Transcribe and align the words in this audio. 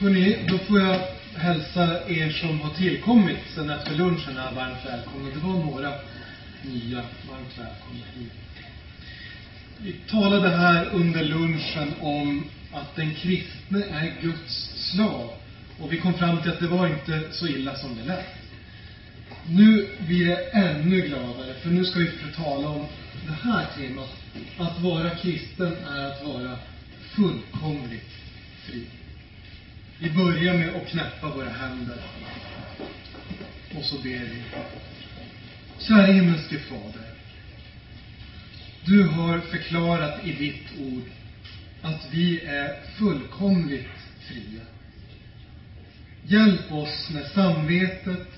Hörrni, 0.00 0.36
då 0.48 0.58
får 0.58 0.80
jag 0.80 1.00
hälsa 1.34 2.08
er 2.08 2.30
som 2.30 2.60
har 2.60 2.74
tillkommit 2.74 3.38
sen 3.54 3.70
efter 3.70 3.94
lunchen 3.94 4.36
här 4.36 4.54
varmt 4.54 4.86
välkomna. 4.86 5.28
Det 5.34 5.38
var 5.38 5.54
några 5.54 5.92
nya. 6.62 7.04
Varmt 7.30 7.58
välkomna 7.58 8.04
hit. 8.14 8.32
Vi 9.78 9.92
talade 10.10 10.48
här 10.48 10.88
under 10.92 11.24
lunchen 11.24 11.92
om 12.00 12.44
att 12.72 12.96
den 12.96 13.14
kristne 13.14 13.84
är 13.84 14.12
Guds 14.22 14.70
slav. 14.90 15.30
Och 15.78 15.92
vi 15.92 15.96
kom 15.96 16.14
fram 16.14 16.42
till 16.42 16.50
att 16.50 16.60
det 16.60 16.68
var 16.68 16.86
inte 16.86 17.22
så 17.32 17.46
illa 17.46 17.76
som 17.76 17.96
det 17.96 18.04
lät. 18.04 18.26
Nu 19.48 19.88
blir 20.06 20.26
det 20.26 20.36
ännu 20.52 21.00
gladare, 21.00 21.54
för 21.54 21.70
nu 21.70 21.84
ska 21.84 21.98
vi 21.98 22.10
få 22.10 22.42
tala 22.42 22.68
om 22.68 22.86
det 23.26 23.50
här 23.50 23.66
temat. 23.76 24.16
Att 24.58 24.80
vara 24.80 25.10
kristen 25.10 25.72
är 25.88 26.04
att 26.04 26.24
vara 26.24 26.56
fullkomligt 27.14 28.10
fri. 28.64 28.86
Vi 30.02 30.10
börjar 30.10 30.54
med 30.54 30.74
att 30.74 30.86
knäppa 30.86 31.28
våra 31.28 31.48
händer. 31.48 31.98
Och 33.74 33.84
så 33.84 33.96
ber 33.98 34.24
vi. 34.24 34.42
Kära 35.78 36.06
himmelske 36.06 36.58
Fader. 36.58 37.10
Du 38.84 39.04
har 39.06 39.38
förklarat 39.38 40.26
i 40.26 40.32
ditt 40.32 40.64
ord 40.80 41.02
att 41.82 42.06
vi 42.10 42.40
är 42.40 42.80
fullkomligt 42.98 43.88
fria. 44.28 44.62
Hjälp 46.26 46.72
oss 46.72 47.08
när 47.10 47.22
samvetet, 47.22 48.28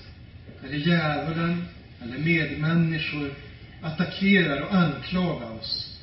eller 0.63 0.77
djävulen, 0.77 1.65
eller 2.01 2.17
medmänniskor 2.17 3.33
attackerar 3.81 4.61
och 4.61 4.75
anklagar 4.75 5.51
oss. 5.51 5.99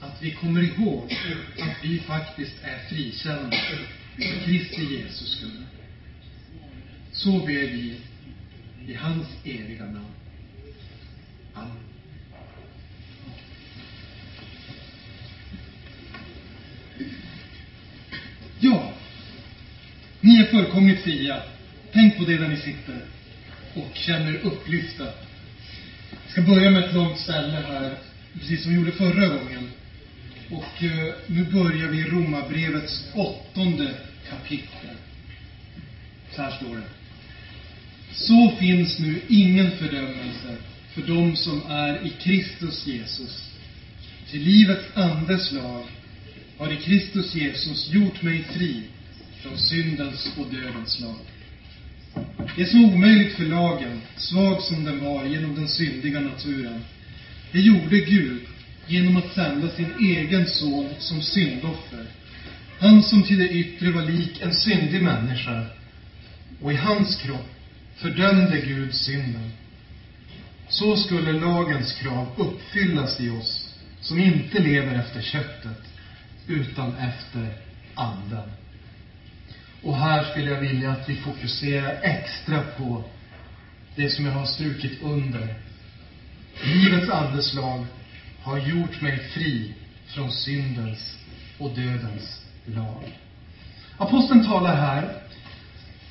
Att 0.00 0.22
vi 0.22 0.30
kommer 0.30 0.62
ihåg 0.62 1.16
att 1.60 1.84
vi 1.84 1.98
faktiskt 1.98 2.54
är 2.62 2.78
frikända 2.88 3.56
för 4.18 4.44
Kristi 4.44 4.84
Jesus 4.84 5.36
skull. 5.36 5.64
Så 7.12 7.38
ber 7.38 7.46
vi 7.46 8.00
i 8.88 8.94
hans 8.94 9.26
eviga 9.44 9.84
namn. 9.84 10.14
Amen. 11.54 11.76
Ja, 18.60 18.92
ni 20.20 20.40
är 20.40 20.44
fullkomligt 20.44 21.00
fria. 21.00 21.42
Tänk 21.92 22.18
på 22.18 22.24
det 22.24 22.40
när 22.40 22.48
ni 22.48 22.56
sitter 22.56 23.00
och 23.74 23.90
känner 23.94 24.34
er 24.34 24.40
upplyfta. 24.42 25.04
Jag 25.04 26.32
ska 26.32 26.42
börja 26.42 26.70
med 26.70 26.84
ett 26.84 26.94
långt 26.94 27.18
ställe 27.18 27.64
här, 27.68 27.94
precis 28.32 28.62
som 28.62 28.72
vi 28.72 28.78
gjorde 28.78 28.92
förra 28.92 29.26
gången. 29.26 29.70
Och 30.50 30.84
eh, 30.84 31.14
nu 31.26 31.44
börjar 31.44 31.88
vi 31.88 31.98
i 31.98 32.04
Romarbrevets 32.04 33.02
åttonde 33.14 33.94
kapitel. 34.30 34.96
Så 36.30 36.42
här 36.42 36.50
står 36.50 36.76
det. 36.76 36.88
Så 38.12 38.56
finns 38.60 38.98
nu 38.98 39.20
ingen 39.28 39.70
fördömelse 39.70 40.56
för 40.94 41.02
dem 41.02 41.36
som 41.36 41.62
är 41.68 42.06
i 42.06 42.10
Kristus 42.10 42.86
Jesus. 42.86 43.50
Till 44.30 44.42
livets 44.42 44.96
andes 44.96 45.52
lag 45.52 45.84
har 46.58 46.72
i 46.72 46.76
Kristus 46.76 47.34
Jesus 47.34 47.88
gjort 47.88 48.22
mig 48.22 48.42
fri 48.42 48.82
från 49.42 49.58
syndens 49.58 50.28
och 50.36 50.46
dödens 50.50 51.00
lag. 51.00 51.18
Det 52.56 52.62
är 52.62 52.66
så 52.66 52.78
omöjligt 52.78 53.32
för 53.32 53.44
lagen, 53.44 54.00
svag 54.16 54.62
som 54.62 54.84
den 54.84 55.04
var 55.04 55.24
genom 55.24 55.54
den 55.54 55.68
syndiga 55.68 56.20
naturen, 56.20 56.84
det 57.52 57.60
gjorde 57.60 57.98
Gud 57.98 58.40
genom 58.88 59.16
att 59.16 59.34
sända 59.34 59.68
sin 59.70 59.92
egen 60.00 60.46
son 60.46 60.88
som 60.98 61.22
syndoffer. 61.22 62.06
Han 62.78 63.02
som 63.02 63.22
till 63.22 63.38
det 63.38 63.48
yttre 63.48 63.90
var 63.90 64.02
lik 64.02 64.40
en 64.40 64.54
syndig 64.54 65.02
människa. 65.02 65.64
Och 66.62 66.72
i 66.72 66.76
hans 66.76 67.16
kropp 67.16 67.50
fördömde 67.96 68.60
Gud 68.60 68.94
synden. 68.94 69.50
Så 70.68 70.96
skulle 70.96 71.32
lagens 71.32 71.92
krav 71.92 72.28
uppfyllas 72.36 73.20
i 73.20 73.30
oss 73.30 73.74
som 74.00 74.18
inte 74.18 74.58
lever 74.58 74.94
efter 74.94 75.22
köttet, 75.22 75.82
utan 76.46 76.94
efter 76.96 77.48
anden. 77.94 78.50
Och 79.82 79.96
här 79.96 80.24
skulle 80.24 80.50
jag 80.50 80.60
vilja 80.60 80.90
att 80.90 81.08
vi 81.08 81.16
fokuserar 81.16 81.98
extra 82.02 82.62
på 82.62 83.04
det 83.96 84.10
som 84.10 84.26
jag 84.26 84.32
har 84.32 84.46
strukit 84.46 85.02
under. 85.02 85.54
Livets 86.64 87.10
andeslag 87.10 87.86
har 88.48 88.58
gjort 88.58 89.00
mig 89.00 89.18
fri 89.18 89.74
från 90.06 90.32
syndens 90.32 91.16
och 91.58 91.70
dödens 91.70 92.42
lag. 92.64 93.18
Aposteln 93.96 94.44
talar 94.44 94.76
här 94.76 95.22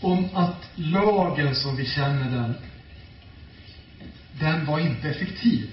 om 0.02 0.28
att 0.34 0.70
lagen 0.76 1.56
som 1.56 1.76
vi 1.76 1.86
känner 1.86 2.32
den, 2.32 2.54
den 4.40 4.66
var 4.66 4.80
inte 4.80 5.10
effektiv. 5.10 5.72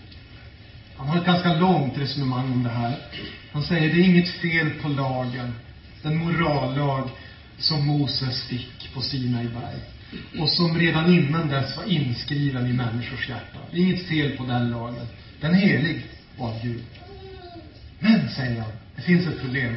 Han 0.97 1.09
har 1.09 1.19
ett 1.19 1.27
ganska 1.27 1.55
långt 1.55 1.99
resonemang 1.99 2.53
om 2.53 2.63
det 2.63 2.71
här. 2.71 2.97
Han 3.53 3.63
säger 3.63 3.95
det 3.95 4.01
är 4.01 4.05
inget 4.05 4.29
fel 4.29 4.71
på 4.71 4.89
lagen, 4.89 5.53
den 6.03 6.19
morallag 6.19 7.09
som 7.59 7.87
Moses 7.87 8.43
fick 8.43 8.95
på 8.95 9.01
Sinai 9.01 9.49
berg. 9.49 9.81
Och 10.41 10.49
som 10.49 10.79
redan 10.79 11.13
innan 11.13 11.49
dess 11.49 11.77
var 11.77 11.85
inskriven 11.85 12.67
i 12.67 12.73
människors 12.73 13.29
hjärta. 13.29 13.59
Det 13.71 13.77
är 13.77 13.81
inget 13.81 14.09
fel 14.09 14.37
på 14.37 14.45
den 14.45 14.71
lagen. 14.71 15.07
Den 15.41 15.55
är 15.55 15.59
helig 15.59 16.07
av 16.39 16.63
Gud. 16.63 16.83
Men, 17.99 18.29
säger 18.29 18.61
han, 18.61 18.73
det 18.97 19.03
finns 19.03 19.27
ett 19.27 19.41
problem. 19.41 19.77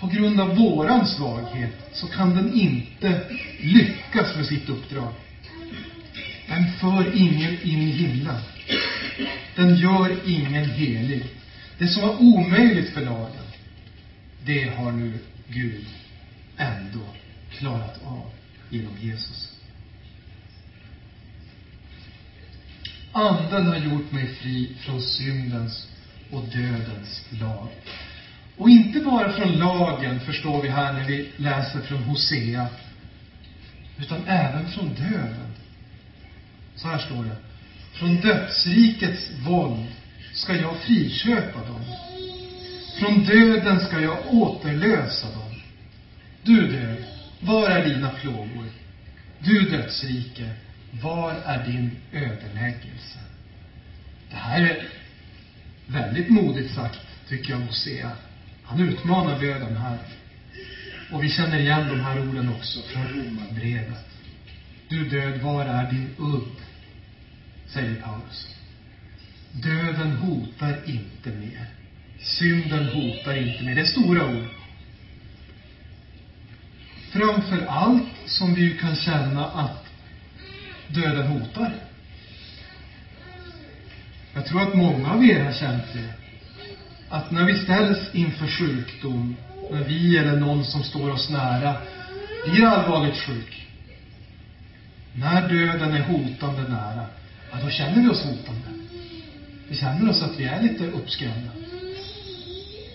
På 0.00 0.06
grund 0.06 0.40
av 0.40 0.56
våran 0.56 1.06
svaghet 1.06 1.70
så 1.92 2.06
kan 2.06 2.34
den 2.34 2.54
inte 2.54 3.22
lyckas 3.60 4.36
med 4.36 4.46
sitt 4.46 4.68
uppdrag. 4.68 5.12
Den 6.48 6.72
för 6.72 7.16
ingen 7.16 7.62
in 7.62 7.78
i 7.78 7.90
himlen. 7.90 8.40
Den 9.56 9.76
gör 9.76 10.16
ingen 10.26 10.64
helig. 10.64 11.24
Det 11.78 11.88
som 11.88 12.02
var 12.02 12.22
omöjligt 12.22 12.88
för 12.88 13.00
lagen, 13.00 13.44
det 14.44 14.64
har 14.76 14.92
nu 14.92 15.18
Gud 15.48 15.86
ändå 16.56 17.00
klarat 17.50 18.00
av 18.04 18.30
genom 18.70 18.92
Jesus. 19.00 19.57
Anden 23.12 23.66
har 23.66 23.76
gjort 23.76 24.12
mig 24.12 24.26
fri 24.26 24.76
från 24.80 25.02
syndens 25.02 25.88
och 26.30 26.42
dödens 26.42 27.24
lag. 27.30 27.68
Och 28.56 28.70
inte 28.70 29.00
bara 29.00 29.32
från 29.32 29.52
lagen, 29.52 30.20
förstår 30.20 30.62
vi 30.62 30.68
här 30.68 30.92
när 30.92 31.04
vi 31.04 31.28
läser 31.36 31.80
från 31.80 32.02
Hosea, 32.02 32.68
utan 33.98 34.24
även 34.26 34.68
från 34.68 34.94
döden. 34.94 35.52
Så 36.76 36.88
här 36.88 36.98
står 36.98 37.24
det. 37.24 37.36
Från 37.92 38.20
dödsrikets 38.20 39.30
våld 39.46 39.86
ska 40.32 40.56
jag 40.56 40.76
friköpa 40.76 41.58
dem. 41.58 41.84
Från 42.98 43.24
döden 43.24 43.80
ska 43.80 44.00
jag 44.00 44.34
återlösa 44.34 45.26
dem. 45.26 45.60
Du 46.42 46.66
död, 46.66 47.04
var 47.40 47.70
är 47.70 47.88
dina 47.88 48.10
plågor? 48.10 48.66
Du 49.38 49.70
dödsrike, 49.70 50.50
var 50.90 51.32
är 51.32 51.66
din 51.66 51.90
ödeläggelse? 52.12 53.18
Det 54.30 54.36
här 54.36 54.62
är 54.62 54.88
väldigt 55.86 56.30
modigt 56.30 56.74
sagt, 56.74 57.00
tycker 57.28 57.50
jag, 57.50 57.58
Hosea. 57.58 58.10
Han 58.64 58.80
utmanar 58.80 59.40
döden 59.40 59.76
här. 59.76 59.98
Och 61.12 61.24
vi 61.24 61.30
känner 61.30 61.58
igen 61.58 61.88
de 61.88 62.00
här 62.00 62.28
orden 62.28 62.48
också 62.48 62.82
från 62.82 63.08
Romarbrevet. 63.08 64.08
Du 64.88 65.08
död, 65.08 65.40
var 65.40 65.64
är 65.64 65.90
din 65.90 66.14
udd? 66.18 66.56
Säger 67.66 67.94
Paulus. 67.94 68.48
Döden 69.52 70.12
hotar 70.12 70.78
inte 70.86 71.30
mer. 71.30 71.66
Synden 72.18 72.86
hotar 72.86 73.36
inte 73.36 73.64
mer. 73.64 73.74
Det 73.74 73.80
är 73.80 73.84
stora 73.84 74.26
ord. 74.26 74.46
Framför 77.10 77.66
allt 77.66 78.08
som 78.26 78.54
vi 78.54 78.60
ju 78.62 78.78
kan 78.78 78.96
känna 78.96 79.46
att 79.46 79.87
döden 80.88 81.26
hotar. 81.26 81.72
Jag 84.34 84.46
tror 84.46 84.62
att 84.62 84.74
många 84.74 85.10
av 85.12 85.24
er 85.24 85.44
har 85.44 85.52
känt 85.52 85.92
det. 85.92 86.12
Att 87.08 87.30
när 87.30 87.44
vi 87.44 87.54
ställs 87.54 88.14
inför 88.14 88.46
sjukdom, 88.46 89.36
när 89.70 89.82
vi 89.82 90.16
eller 90.16 90.36
någon 90.36 90.64
som 90.64 90.82
står 90.82 91.10
oss 91.10 91.30
nära 91.30 91.76
blir 92.46 92.64
allvarligt 92.64 93.16
sjuk. 93.16 93.66
När 95.14 95.48
döden 95.48 95.92
är 95.92 96.00
hotande 96.00 96.62
nära, 96.68 97.06
ja, 97.52 97.58
då 97.62 97.70
känner 97.70 98.02
vi 98.02 98.08
oss 98.08 98.24
hotande. 98.24 98.68
Vi 99.68 99.76
känner 99.76 100.10
oss 100.10 100.22
att 100.22 100.38
vi 100.38 100.44
är 100.44 100.62
lite 100.62 100.86
uppskrämda. 100.86 101.50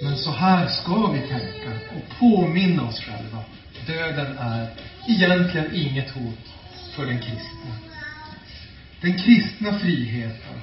Men 0.02 0.18
så 0.18 0.32
här 0.32 0.68
ska 0.68 1.12
vi 1.12 1.20
tänka 1.20 1.72
och 1.96 2.20
påminna 2.20 2.84
oss 2.84 3.00
själva. 3.00 3.44
Döden 3.88 4.38
är 4.38 4.68
egentligen 5.08 5.76
inget 5.76 6.10
hot 6.10 6.63
för 6.96 7.06
den 7.06 7.20
kristna. 7.20 7.76
Den 9.02 9.18
kristna 9.18 9.80
friheten, 9.80 10.60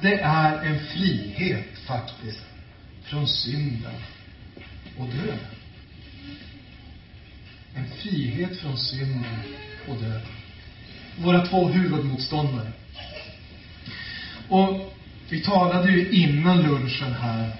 det 0.00 0.20
är 0.20 0.64
en 0.64 0.80
frihet 0.86 1.78
faktiskt 1.86 2.46
från 3.02 3.28
synden 3.28 3.94
och 4.98 5.06
döden. 5.06 5.38
En 7.74 7.86
frihet 7.86 8.60
från 8.60 8.78
synden 8.78 9.40
och 9.88 9.96
döden. 9.96 10.26
Våra 11.18 11.46
två 11.46 11.68
huvudmotståndare. 11.68 12.72
Och 14.48 14.94
vi 15.28 15.40
talade 15.40 15.90
ju 15.90 16.10
innan 16.10 16.62
lunchen 16.62 17.12
här 17.12 17.56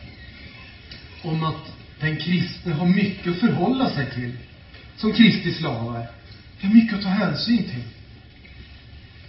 om 1.22 1.44
att 1.44 1.72
den 2.00 2.16
kristne 2.16 2.72
har 2.72 2.86
mycket 2.86 3.32
att 3.32 3.40
förhålla 3.40 3.90
sig 3.90 4.10
till 4.10 4.36
som 4.96 5.12
Kristi 5.12 5.52
slavar. 5.52 6.21
Det 6.62 6.68
är 6.68 6.72
mycket 6.72 6.96
att 6.96 7.02
ta 7.02 7.08
hänsyn 7.08 7.62
till. 7.62 7.82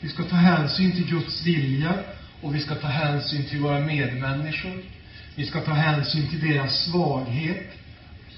Vi 0.01 0.09
ska 0.09 0.23
ta 0.23 0.35
hänsyn 0.35 0.91
till 0.91 1.07
Guds 1.07 1.45
vilja 1.45 1.99
och 2.41 2.55
vi 2.55 2.59
ska 2.59 2.75
ta 2.75 2.87
hänsyn 2.87 3.45
till 3.45 3.59
våra 3.59 3.79
medmänniskor. 3.79 4.83
Vi 5.35 5.45
ska 5.45 5.61
ta 5.61 5.73
hänsyn 5.73 6.27
till 6.27 6.39
deras 6.39 6.83
svaghet. 6.83 7.71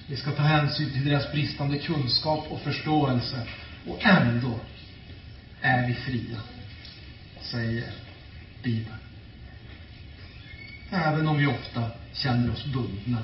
Vi 0.07 0.15
ska 0.15 0.31
ta 0.31 0.43
hänsyn 0.43 0.89
till 0.89 1.05
deras 1.05 1.31
bristande 1.31 1.77
kunskap 1.77 2.45
och 2.49 2.61
förståelse. 2.61 3.47
Och 3.87 4.05
ändå 4.05 4.59
är 5.61 5.87
vi 5.87 5.93
fria, 5.93 6.37
säger 7.41 7.91
Bibeln. 8.63 8.97
Även 10.91 11.27
om 11.27 11.37
vi 11.37 11.47
ofta 11.47 11.89
känner 12.13 12.51
oss 12.51 12.65
bundna. 12.65 13.23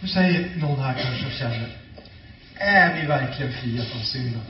Nu 0.00 0.08
säger 0.08 0.56
någon 0.56 0.80
här 0.80 1.02
kanske 1.02 1.26
och 1.26 1.32
känner, 1.32 1.68
är 2.54 3.00
vi 3.00 3.06
verkligen 3.06 3.52
fria 3.52 3.84
från 3.84 4.02
synden? 4.02 4.42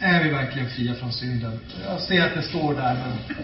Är 0.00 0.24
vi 0.24 0.30
verkligen 0.30 0.70
fria 0.70 0.94
från 0.94 1.12
synden? 1.12 1.60
Jag 1.84 2.00
ser 2.00 2.26
att 2.26 2.34
det 2.34 2.42
står 2.42 2.74
där, 2.74 2.94
men 2.94 3.36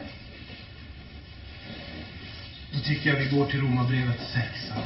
då 2.73 2.81
tycker 2.81 3.11
jag 3.11 3.17
vi 3.17 3.37
går 3.37 3.47
till 3.47 3.61
Romarbrevet 3.61 4.21
6 4.33 4.47
här. 4.75 4.85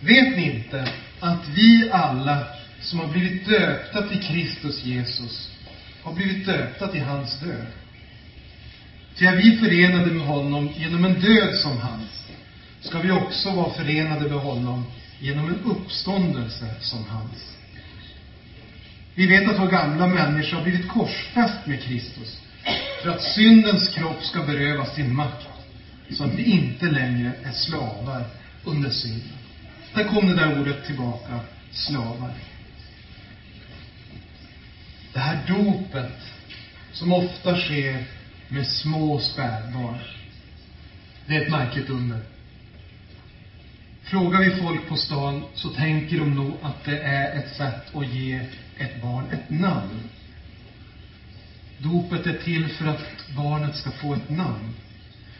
Vet 0.00 0.36
ni 0.36 0.50
inte 0.50 0.92
att 1.20 1.48
vi 1.48 1.90
alla 1.92 2.46
som 2.80 3.00
har 3.00 3.06
blivit 3.06 3.48
döpta 3.48 4.08
till 4.08 4.22
Kristus 4.22 4.84
Jesus 4.84 5.50
har 6.02 6.12
blivit 6.12 6.46
döpta 6.46 6.88
till 6.88 7.02
hans 7.02 7.40
död? 7.40 7.66
Ty 9.16 9.26
är 9.26 9.36
vi 9.36 9.56
förenade 9.56 10.06
med 10.06 10.26
honom 10.26 10.68
genom 10.76 11.04
en 11.04 11.20
död 11.20 11.54
som 11.54 11.78
hans, 11.78 12.19
ska 12.80 12.98
vi 12.98 13.10
också 13.10 13.50
vara 13.50 13.70
förenade 13.70 14.28
med 14.28 14.38
honom 14.38 14.86
genom 15.20 15.48
en 15.48 15.62
uppståndelse 15.64 16.74
som 16.80 17.06
hans. 17.06 17.56
Vi 19.14 19.26
vet 19.26 19.48
att 19.48 19.58
vår 19.58 19.70
gamla 19.70 20.06
människa 20.06 20.56
har 20.56 20.62
blivit 20.62 20.88
korsfäst 20.88 21.66
med 21.66 21.82
Kristus 21.82 22.38
för 23.02 23.10
att 23.10 23.22
syndens 23.22 23.88
kropp 23.88 24.22
ska 24.22 24.42
berövas 24.42 24.94
sin 24.94 25.14
makt, 25.14 25.46
så 26.10 26.24
att 26.24 26.34
vi 26.34 26.44
inte 26.44 26.86
längre 26.86 27.32
är 27.44 27.52
slavar 27.52 28.24
under 28.64 28.90
synden. 28.90 29.38
Där 29.94 30.04
kom 30.04 30.26
det 30.26 30.34
där 30.34 30.60
ordet 30.60 30.86
tillbaka, 30.86 31.40
slavar. 31.72 32.30
Det 35.12 35.18
här 35.18 35.38
dopet, 35.48 36.18
som 36.92 37.12
ofta 37.12 37.56
sker 37.56 38.04
med 38.48 38.66
små 38.66 39.18
spädbarn, 39.18 39.98
det 41.26 41.36
är 41.36 41.42
ett 41.42 41.50
märkligt 41.50 41.90
under. 41.90 42.18
Frågar 44.10 44.40
vi 44.40 44.50
folk 44.50 44.88
på 44.88 44.96
stan 44.96 45.44
så 45.54 45.68
tänker 45.68 46.18
de 46.18 46.34
nog 46.34 46.56
att 46.62 46.84
det 46.84 46.98
är 46.98 47.38
ett 47.38 47.56
sätt 47.56 47.96
att 47.96 48.14
ge 48.14 48.40
ett 48.78 49.02
barn 49.02 49.24
ett 49.32 49.50
namn. 49.50 50.00
Dopet 51.78 52.26
är 52.26 52.38
till 52.44 52.68
för 52.68 52.86
att 52.86 53.34
barnet 53.36 53.76
ska 53.76 53.90
få 53.90 54.14
ett 54.14 54.30
namn. 54.30 54.74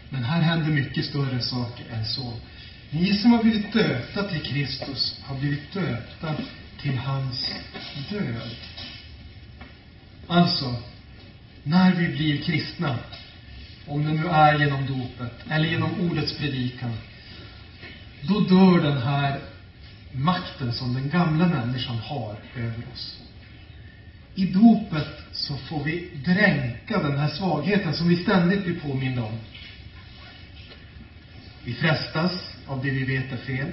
Men 0.08 0.24
här 0.24 0.40
händer 0.40 0.70
mycket 0.70 1.04
större 1.04 1.40
saker 1.40 1.84
än 1.92 2.04
så. 2.04 2.32
Ni 2.90 3.14
som 3.14 3.32
har 3.32 3.42
blivit 3.42 3.72
döpta 3.72 4.24
till 4.24 4.42
Kristus 4.42 5.20
har 5.22 5.34
blivit 5.34 5.72
döpta 5.72 6.34
till 6.82 6.98
hans 6.98 7.52
död. 8.10 8.56
Alltså, 10.26 10.76
när 11.62 11.94
vi 11.94 12.08
blir 12.08 12.42
kristna, 12.42 12.98
om 13.86 14.04
det 14.04 14.12
nu 14.12 14.26
är 14.26 14.58
genom 14.58 14.86
dopet 14.86 15.32
eller 15.50 15.68
genom 15.68 16.00
ordets 16.00 16.32
predikan, 16.38 16.96
då 18.22 18.40
dör 18.40 18.80
den 18.82 19.02
här 19.02 19.40
makten 20.12 20.72
som 20.72 20.94
den 20.94 21.08
gamla 21.08 21.48
människan 21.48 21.96
har 21.96 22.36
över 22.56 22.84
oss. 22.92 23.20
I 24.34 24.46
dopet 24.46 25.08
så 25.32 25.56
får 25.56 25.84
vi 25.84 26.08
dränka 26.24 27.02
den 27.02 27.18
här 27.18 27.28
svagheten 27.28 27.94
som 27.94 28.08
vi 28.08 28.16
ständigt 28.16 28.64
blir 28.64 28.80
påminda 28.80 29.22
om. 29.22 29.38
Vi 31.64 31.74
frestas 31.74 32.32
av 32.66 32.82
det 32.82 32.90
vi 32.90 33.04
vet 33.04 33.32
är 33.32 33.36
fel. 33.36 33.68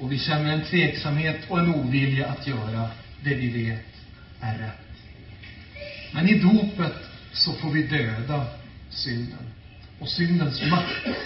Och 0.00 0.12
vi 0.12 0.18
känner 0.18 0.52
en 0.52 0.64
tveksamhet 0.64 1.40
och 1.48 1.58
en 1.58 1.74
ovilja 1.74 2.26
att 2.26 2.46
göra 2.46 2.90
det 3.22 3.34
vi 3.34 3.48
vet 3.48 3.86
är 4.40 4.58
rätt. 4.58 4.80
Men 6.12 6.28
i 6.28 6.38
dopet 6.38 6.94
så 7.32 7.52
får 7.52 7.70
vi 7.70 7.82
döda 7.82 8.46
synden. 8.90 9.46
Och 9.98 10.08
syndens 10.08 10.62
makt 10.70 11.18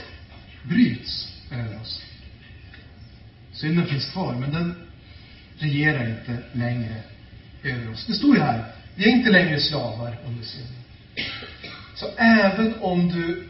bryts 0.63 1.34
över 1.51 1.81
oss. 1.81 2.03
Synden 3.53 3.87
finns 3.87 4.11
kvar, 4.11 4.35
men 4.35 4.53
den 4.53 4.75
regerar 5.59 6.09
inte 6.09 6.39
längre 6.53 7.03
över 7.63 7.93
oss. 7.93 8.07
Det 8.07 8.13
står 8.13 8.37
ju 8.37 8.43
här, 8.43 8.65
vi 8.95 9.05
är 9.05 9.09
inte 9.09 9.31
längre 9.31 9.61
slavar 9.61 10.19
under 10.27 10.45
synden. 10.45 10.75
Så 11.95 12.11
även 12.17 12.75
om 12.81 13.09
du, 13.09 13.49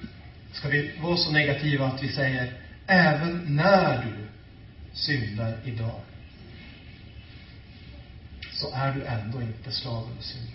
ska 0.53 0.69
vi 0.69 0.91
vara 1.01 1.17
så 1.17 1.31
negativa 1.31 1.87
att 1.87 2.03
vi 2.03 2.09
säger, 2.09 2.53
även 2.87 3.57
när 3.57 4.05
du 4.05 4.27
syndar 4.93 5.59
idag, 5.65 6.01
så 8.53 8.75
är 8.75 8.93
du 8.93 9.05
ändå 9.05 9.41
inte 9.43 9.73
slav 9.73 10.09
under 10.11 10.23
synden. 10.23 10.51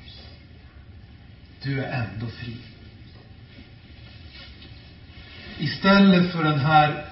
Du 1.64 1.84
är 1.84 2.04
ändå 2.04 2.28
fri. 2.28 2.58
Istället 5.60 6.32
för 6.32 6.44
den 6.44 6.60
här 6.60 7.09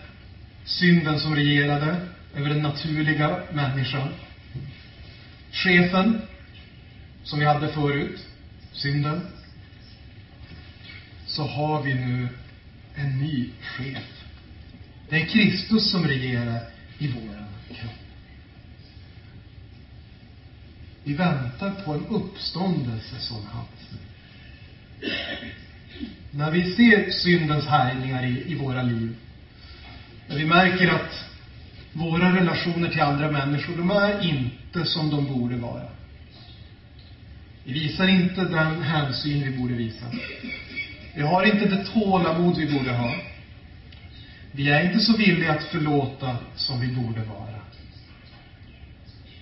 synden 0.68 1.20
som 1.20 1.36
regerade 1.36 2.02
över 2.36 2.50
den 2.50 2.62
naturliga 2.62 3.40
människan. 3.52 4.08
Chefen, 5.52 6.22
som 7.24 7.40
vi 7.40 7.46
hade 7.46 7.68
förut, 7.68 8.28
synden. 8.72 9.22
Så 11.26 11.44
har 11.44 11.84
vi 11.84 11.94
nu 11.94 12.28
en 12.96 13.20
ny 13.20 13.50
chef. 13.62 14.24
Det 15.10 15.22
är 15.22 15.26
Kristus 15.26 15.92
som 15.92 16.08
regerar 16.08 16.60
i 16.98 17.08
våran 17.08 17.48
kropp. 17.68 17.92
Vi 21.04 21.14
väntar 21.14 21.72
på 21.86 21.94
en 21.94 22.06
uppståndelse 22.06 23.20
som 23.20 23.46
hans. 23.46 24.00
När 26.32 26.52
vi 26.52 26.76
ser 26.76 27.12
syndens 27.12 27.66
härjningar 27.66 28.26
i, 28.26 28.52
i 28.52 28.56
våra 28.56 28.84
liv, 28.84 29.16
vi 30.36 30.46
märker 30.46 30.88
att 30.88 31.26
våra 31.94 32.36
relationer 32.36 32.90
till 32.90 33.02
andra 33.02 33.32
människor, 33.32 33.78
de 33.78 33.90
är 33.90 34.24
inte 34.24 34.86
som 34.86 35.10
de 35.10 35.26
borde 35.26 35.56
vara. 35.56 35.88
Vi 37.64 37.74
visar 37.74 38.08
inte 38.08 38.44
den 38.44 38.82
hänsyn 38.82 39.44
vi 39.44 39.58
borde 39.58 39.74
visa. 39.74 40.06
Vi 41.16 41.22
har 41.22 41.44
inte 41.44 41.66
det 41.66 41.86
tålamod 41.86 42.58
vi 42.58 42.78
borde 42.78 42.92
ha. 42.92 43.16
Vi 44.52 44.70
är 44.70 44.86
inte 44.86 45.00
så 45.00 45.18
villiga 45.18 45.52
att 45.52 45.64
förlåta 45.64 46.38
som 46.56 46.80
vi 46.80 46.88
borde 46.88 47.24
vara. 47.24 47.60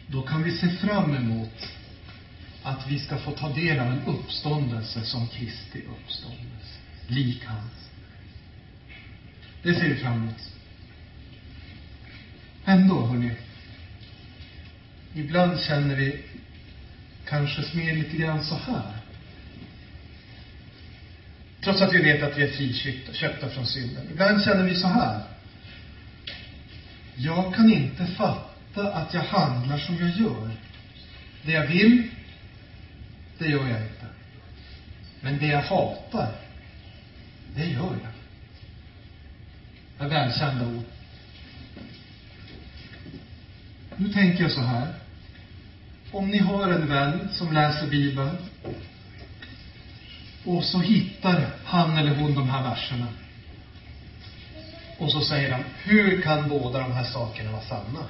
Då 0.08 0.22
kan 0.22 0.44
vi 0.44 0.52
se 0.52 0.70
fram 0.70 1.16
emot 1.16 1.68
att 2.64 2.88
vi 2.88 3.00
ska 3.00 3.18
få 3.18 3.32
ta 3.32 3.50
del 3.50 3.80
av 3.80 3.92
en 3.92 4.02
uppståndelse 4.06 5.04
som 5.04 5.28
Kristi 5.28 5.80
uppståndelse. 5.80 6.80
Lik 7.08 7.46
hans. 7.46 7.90
Det 9.64 9.74
ser 9.74 9.90
vi 9.90 9.96
fram 9.96 10.18
emot. 10.18 10.55
Ändå, 12.66 13.06
hörni. 13.06 13.32
Ibland 15.14 15.60
känner 15.60 15.96
vi 15.96 16.24
kanske 17.26 17.78
mer 17.78 17.94
lite 17.94 18.18
grann 18.18 18.44
så 18.44 18.56
här. 18.56 18.94
Trots 21.64 21.82
att 21.82 21.94
vi 21.94 22.02
vet 22.02 22.24
att 22.24 22.38
vi 22.38 22.44
är 22.44 22.48
friköpta 22.52 23.50
från 23.50 23.66
synden. 23.66 24.08
Ibland 24.12 24.44
känner 24.44 24.64
vi 24.64 24.76
så 24.76 24.88
här. 24.88 25.22
Jag 27.16 27.56
kan 27.56 27.70
inte 27.70 28.06
fatta 28.06 28.94
att 28.94 29.14
jag 29.14 29.22
handlar 29.22 29.78
som 29.78 29.96
jag 30.00 30.10
gör. 30.10 30.52
Det 31.46 31.52
jag 31.52 31.68
vill, 31.68 32.08
det 33.38 33.46
gör 33.46 33.68
jag 33.68 33.82
inte. 33.82 34.06
Men 35.22 35.38
det 35.38 35.48
jag 35.48 35.62
hatar, 35.62 36.36
det 37.56 37.66
gör 37.66 37.98
jag. 38.04 38.12
Det 39.98 40.04
är 40.04 40.10
välkända 40.10 40.66
ord. 40.66 40.95
Nu 43.98 44.10
tänker 44.10 44.44
jag 44.44 44.52
så 44.52 44.62
här. 44.62 44.88
Om 46.12 46.30
ni 46.30 46.38
har 46.38 46.70
en 46.70 46.88
vän 46.88 47.30
som 47.32 47.54
läser 47.54 47.88
Bibeln 47.88 48.38
och 50.46 50.64
så 50.64 50.80
hittar 50.80 51.50
han 51.66 51.98
eller 51.98 52.16
hon 52.16 52.36
de 52.36 52.50
här 52.50 52.64
verserna. 52.64 53.08
Och 54.98 55.12
så 55.12 55.22
säger 55.22 55.52
han, 55.52 55.64
hur 55.84 56.22
kan 56.22 56.50
båda 56.50 56.80
de 56.80 56.92
här 56.92 57.04
sakerna 57.04 57.52
vara 57.52 57.62
sanna? 57.62 58.06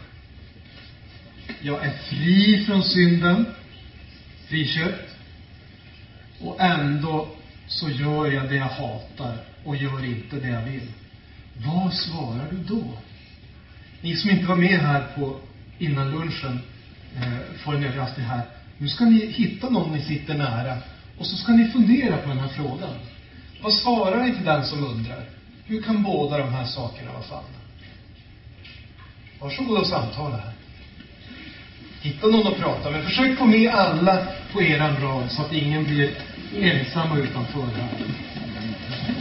Jag 1.61 1.85
är 1.85 1.91
fri 1.91 2.65
från 2.65 2.83
synden, 2.83 3.45
friköpt. 4.47 5.15
Och 6.39 6.61
ändå 6.61 7.27
så 7.67 7.89
gör 7.89 8.31
jag 8.31 8.49
det 8.49 8.55
jag 8.55 8.65
hatar 8.65 9.37
och 9.63 9.75
gör 9.75 10.05
inte 10.05 10.35
det 10.35 10.47
jag 10.47 10.61
vill. 10.61 10.91
Vad 11.53 11.93
svarar 11.93 12.47
du 12.51 12.57
då? 12.57 12.97
Ni 14.01 14.15
som 14.15 14.29
inte 14.29 14.45
var 14.45 14.55
med 14.55 14.79
här 14.79 15.07
på 15.15 15.39
innan 15.79 16.11
lunchen 16.11 16.59
eh, 17.15 17.57
får 17.63 17.75
en 17.75 17.83
överraskning 17.83 18.25
här. 18.25 18.41
Nu 18.77 18.87
ska 18.87 19.05
ni 19.05 19.25
hitta 19.25 19.69
någon 19.69 19.93
ni 19.93 20.01
sitter 20.01 20.33
nära 20.33 20.77
och 21.17 21.25
så 21.25 21.35
ska 21.35 21.51
ni 21.51 21.67
fundera 21.67 22.17
på 22.17 22.29
den 22.29 22.39
här 22.39 22.47
frågan. 22.47 22.93
Vad 23.61 23.73
svarar 23.73 24.23
ni 24.23 24.35
till 24.35 24.45
den 24.45 24.65
som 24.65 24.83
undrar? 24.83 25.23
Hur 25.65 25.81
kan 25.81 26.03
båda 26.03 26.37
de 26.37 26.53
här 26.53 26.65
sakerna 26.65 27.11
vara 27.11 27.23
sanna? 27.23 27.41
Varsågod 29.39 29.77
och 29.77 29.87
samtala 29.87 30.37
här. 30.37 30.53
Hitta 32.01 32.27
någon 32.27 32.47
att 32.47 32.59
prata 32.59 32.91
med. 32.91 33.03
Försök 33.03 33.37
få 33.37 33.45
med 33.45 33.69
alla 33.69 34.27
på 34.53 34.61
eran 34.61 35.01
rad 35.01 35.31
så 35.31 35.41
att 35.41 35.53
ingen 35.53 35.83
blir 35.83 36.11
ensam 36.55 37.11
och 37.11 37.17
utanför 37.17 37.61
här. 37.61 37.89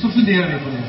Så 0.01 0.09
funderar 0.09 0.53
vi 0.53 0.59
på 0.59 0.71
det. 0.71 0.85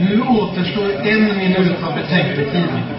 Nu 0.00 0.20
återstår 0.20 1.06
en 1.06 1.24
minut 1.24 1.82
av 1.82 1.94
betänketiden. 1.94 2.95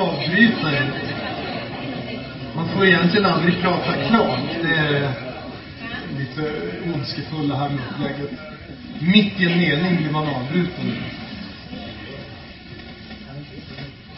Avbrytare. 0.00 0.86
Man 2.56 2.68
får 2.68 2.86
egentligen 2.86 3.26
aldrig 3.26 3.60
prata 3.60 3.92
klart. 4.08 4.40
Det 4.62 4.74
är 4.74 5.12
lite 6.18 6.52
ondskefulla 6.94 7.56
här 7.56 7.68
med 7.68 7.80
upplägget. 7.90 8.30
Mitt 9.00 9.40
i 9.40 9.44
en 9.44 9.58
mening 9.58 9.96
blir 9.96 10.10
man 10.10 10.28
avbruten. 10.28 10.92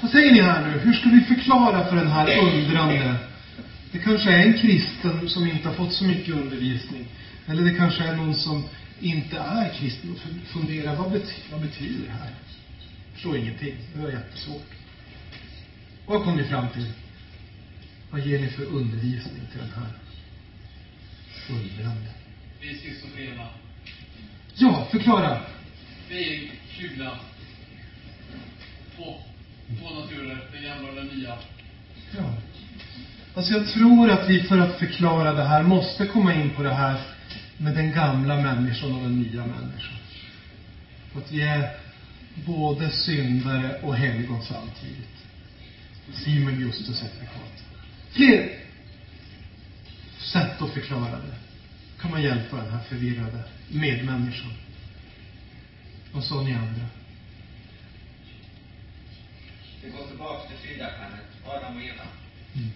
Vad 0.00 0.10
säger 0.10 0.32
ni 0.32 0.40
här 0.40 0.66
nu? 0.66 0.78
Hur 0.78 0.92
ska 0.92 1.08
vi 1.08 1.20
förklara 1.20 1.86
för 1.86 1.96
den 1.96 2.10
här 2.10 2.38
undrande? 2.38 3.14
Det 3.92 3.98
kanske 3.98 4.32
är 4.32 4.46
en 4.46 4.58
kristen 4.58 5.28
som 5.28 5.46
inte 5.46 5.68
har 5.68 5.74
fått 5.74 5.92
så 5.92 6.04
mycket 6.04 6.34
undervisning. 6.34 7.06
Eller 7.46 7.62
det 7.62 7.74
kanske 7.74 8.04
är 8.04 8.16
någon 8.16 8.34
som 8.34 8.64
inte 9.00 9.36
är 9.38 9.72
kristen 9.78 10.10
och 10.10 10.48
funderar, 10.52 10.96
vad, 10.96 11.10
bety 11.12 11.32
vad 11.52 11.60
betyder 11.60 12.06
det 12.06 12.12
här? 12.12 12.30
Förstår 13.14 13.36
ingenting. 13.36 13.74
Det 13.94 14.02
var 14.02 14.10
jättesvårt. 14.10 14.77
Vad 16.08 16.24
kom 16.24 16.36
ni 16.36 16.44
fram 16.44 16.68
till? 16.68 16.86
Vad 18.10 18.20
ger 18.20 18.40
ni 18.40 18.48
för 18.48 18.64
undervisning 18.64 19.42
till 19.52 19.60
den 19.60 19.70
här 19.70 19.92
undrande? 21.50 22.10
Vi 22.60 22.70
är 22.70 22.74
schizofrena. 22.74 23.46
Ja, 24.54 24.88
förklara. 24.90 25.40
Vi 26.08 26.34
är 26.34 26.50
kluvna. 26.76 27.18
Två, 28.96 29.14
två 29.78 30.00
naturer, 30.00 30.48
den 30.52 30.62
gamla 30.62 30.88
och 30.88 30.94
den 30.94 31.06
nya. 31.06 31.38
Ja. 32.16 32.34
Alltså 33.34 33.52
jag 33.52 33.68
tror 33.68 34.10
att 34.10 34.28
vi 34.28 34.42
för 34.42 34.58
att 34.58 34.78
förklara 34.78 35.32
det 35.32 35.44
här 35.44 35.62
måste 35.62 36.06
komma 36.06 36.34
in 36.34 36.50
på 36.50 36.62
det 36.62 36.74
här 36.74 37.00
med 37.56 37.74
den 37.74 37.92
gamla 37.92 38.36
människan 38.36 38.94
och 38.94 39.02
den 39.02 39.22
nya 39.22 39.46
människan. 39.46 39.98
Att 41.16 41.32
vi 41.32 41.42
är 41.42 41.76
både 42.46 42.90
syndare 42.90 43.80
och 43.82 43.96
helgon 43.96 44.42
samtidigt. 44.42 45.17
Simon 46.14 46.60
Justus 46.60 46.98
certifikat. 46.98 47.64
Fler 48.10 48.58
sätt 50.32 50.62
att 50.62 50.70
förklara 50.74 51.10
det. 51.10 51.34
Kan 52.00 52.10
man 52.10 52.22
hjälpa 52.22 52.56
den 52.56 52.72
här 52.72 52.80
förvirrade 52.88 53.42
medmänniskan? 53.68 54.52
Vad 56.12 56.24
sa 56.24 56.42
ni 56.42 56.54
andra? 56.54 56.86
Det 59.82 59.90
går 59.90 60.06
tillbaka 60.06 60.48
till 60.48 60.68
syndafallet, 60.68 61.26
Adam 61.46 61.76
och 61.76 61.82
Eva. 61.82 62.02
Mm. 62.54 62.68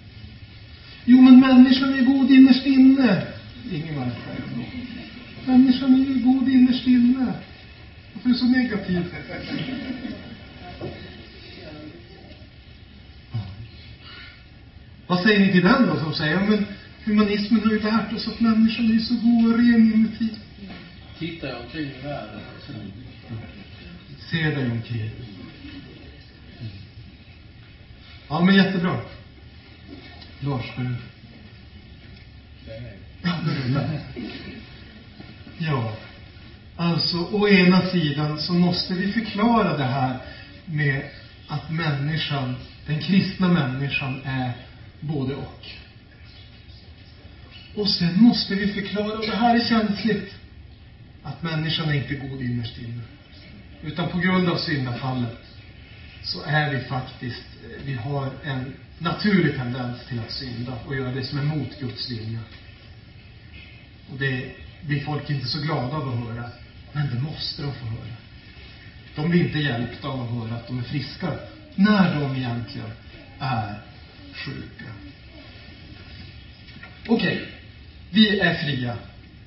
Jo, 1.04 1.20
men 1.20 1.40
människan 1.40 1.94
är 1.94 2.02
god 2.02 2.30
innerst 2.30 2.66
inne. 2.66 3.26
Ingemar. 3.72 4.10
Människan 5.46 5.94
är 5.94 5.98
ju 5.98 6.22
god 6.22 6.48
innerst 6.48 6.86
inne. 6.86 7.32
Varför 8.12 8.28
är 8.28 8.32
du 8.32 8.38
så 8.38 8.46
negativ? 8.46 9.14
Vad 15.12 15.22
säger 15.22 15.40
ni 15.40 15.52
till 15.52 15.62
den 15.62 15.86
då 15.86 15.96
som 16.00 16.14
säger, 16.14 16.40
men 16.40 16.66
humanismen 17.04 17.64
har 17.64 17.72
ju 17.72 17.80
lärt 17.80 18.12
oss 18.12 18.28
att 18.28 18.40
människan 18.40 18.96
är 18.96 18.98
så 18.98 19.14
god 19.14 19.52
och 19.52 19.58
ren 19.58 19.92
inuti. 19.94 20.28
Titta 21.18 21.48
jag 21.48 21.60
omkring 21.60 21.84
i 21.84 22.02
världen. 22.02 22.40
Se 24.30 24.50
dig 24.50 24.70
omkring. 24.70 25.10
Ja, 28.28 28.44
men 28.44 28.54
jättebra. 28.54 29.00
Lars, 30.40 30.64
du. 30.76 30.94
Ja, 33.22 33.38
det. 33.46 34.00
Ja. 35.58 35.96
Alltså, 36.76 37.16
å 37.16 37.48
ena 37.48 37.86
sidan 37.86 38.38
så 38.38 38.52
måste 38.52 38.94
vi 38.94 39.12
förklara 39.12 39.76
det 39.76 39.84
här 39.84 40.18
med 40.64 41.02
att 41.48 41.70
människan, 41.70 42.54
den 42.86 43.00
kristna 43.00 43.48
människan 43.48 44.20
är 44.24 44.52
både 45.02 45.34
och. 45.34 45.66
Och 47.74 47.88
sen 47.88 48.22
måste 48.22 48.54
vi 48.54 48.72
förklara, 48.72 49.18
och 49.18 49.26
det 49.26 49.36
här 49.36 49.56
är 49.56 49.68
känsligt, 49.68 50.34
att 51.22 51.42
människan 51.42 51.88
är 51.88 51.94
inte 51.94 52.14
god 52.14 52.40
innerst 52.42 52.78
inne. 52.78 53.02
Utan 53.82 54.08
på 54.08 54.18
grund 54.18 54.48
av 54.48 54.56
syndafallet 54.56 55.38
så 56.22 56.42
är 56.42 56.70
vi 56.74 56.80
faktiskt, 56.80 57.46
eh, 57.64 57.84
vi 57.84 57.94
har 57.94 58.30
en 58.44 58.74
naturlig 58.98 59.56
tendens 59.56 60.06
till 60.08 60.20
att 60.20 60.30
synda 60.30 60.72
och 60.86 60.96
göra 60.96 61.12
det 61.14 61.24
som 61.24 61.38
är 61.38 61.42
mot 61.42 61.80
Guds 61.80 62.10
vilja. 62.10 62.40
Och 64.12 64.18
det 64.18 64.50
blir 64.86 65.04
folk 65.04 65.30
inte 65.30 65.46
så 65.46 65.60
glada 65.60 65.96
av 65.96 66.08
att 66.08 66.28
höra. 66.28 66.50
Men 66.92 67.10
det 67.14 67.20
måste 67.22 67.62
de 67.62 67.72
få 67.74 67.86
höra. 67.86 68.16
De 69.16 69.30
blir 69.30 69.44
inte 69.44 69.58
hjälpta 69.58 70.08
av 70.08 70.22
att 70.22 70.30
höra 70.30 70.54
att 70.54 70.66
de 70.66 70.78
är 70.78 70.82
friska. 70.82 71.32
När 71.74 72.20
de 72.20 72.36
egentligen 72.36 72.90
är 73.38 73.78
sjuka. 74.32 74.84
Okej. 77.06 77.48
Vi 78.10 78.40
är 78.40 78.54
fria. 78.54 78.96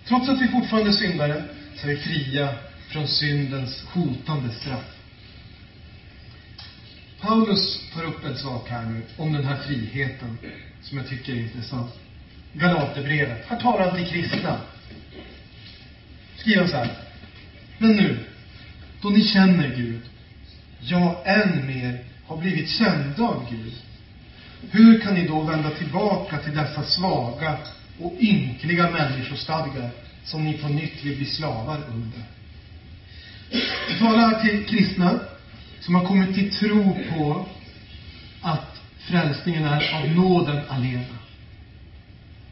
Trots 0.07 0.29
att 0.29 0.41
vi 0.41 0.47
fortfarande 0.47 0.89
är 0.89 0.93
syndare 0.93 1.43
så 1.75 1.87
är 1.87 1.91
vi 1.91 1.97
fria 1.97 2.53
från 2.89 3.07
syndens 3.07 3.83
hotande 3.93 4.53
straff. 4.53 4.95
Paulus 7.21 7.81
tar 7.93 8.03
upp 8.03 8.25
en 8.25 8.37
sak 8.37 8.69
här 8.69 8.85
nu 8.85 9.01
om 9.17 9.33
den 9.33 9.45
här 9.45 9.57
friheten 9.57 10.37
som 10.81 10.97
jag 10.97 11.07
tycker 11.07 11.33
är 11.33 11.37
intressant. 11.37 11.91
Galaterbrevet. 12.53 13.45
Här 13.47 13.59
talar 13.59 13.89
han 13.89 13.97
till 13.97 14.07
kristna. 14.07 14.61
Skriver 16.37 16.61
han 16.61 16.69
så 16.69 16.77
här. 16.77 16.91
Men 17.77 17.91
nu, 17.91 18.17
då 19.01 19.09
ni 19.09 19.23
känner 19.23 19.75
Gud, 19.75 20.01
jag 20.79 21.21
än 21.25 21.67
mer 21.67 22.03
har 22.25 22.37
blivit 22.37 22.69
kända 22.69 23.23
av 23.23 23.47
Gud. 23.49 23.73
Hur 24.71 24.99
kan 24.99 25.13
ni 25.13 25.27
då 25.27 25.41
vända 25.41 25.69
tillbaka 25.69 26.37
till 26.37 26.55
dessa 26.55 26.83
svaga 26.83 27.57
och 27.99 28.13
ynkliga 28.19 28.91
människostadgar 28.91 29.89
som 30.23 30.45
ni 30.45 30.57
på 30.57 30.67
nytt 30.67 31.03
vill 31.03 31.17
bli 31.17 31.25
slavar 31.25 31.79
under? 31.93 32.23
Jag 33.89 33.99
talar 33.99 34.41
till 34.41 34.65
kristna 34.65 35.19
som 35.79 35.95
har 35.95 36.05
kommit 36.05 36.35
till 36.35 36.55
tro 36.55 36.97
på 37.09 37.45
att 38.41 38.81
frälsningen 38.99 39.65
är 39.65 40.01
av 40.01 40.09
nåden 40.09 40.61
alena. 40.67 41.17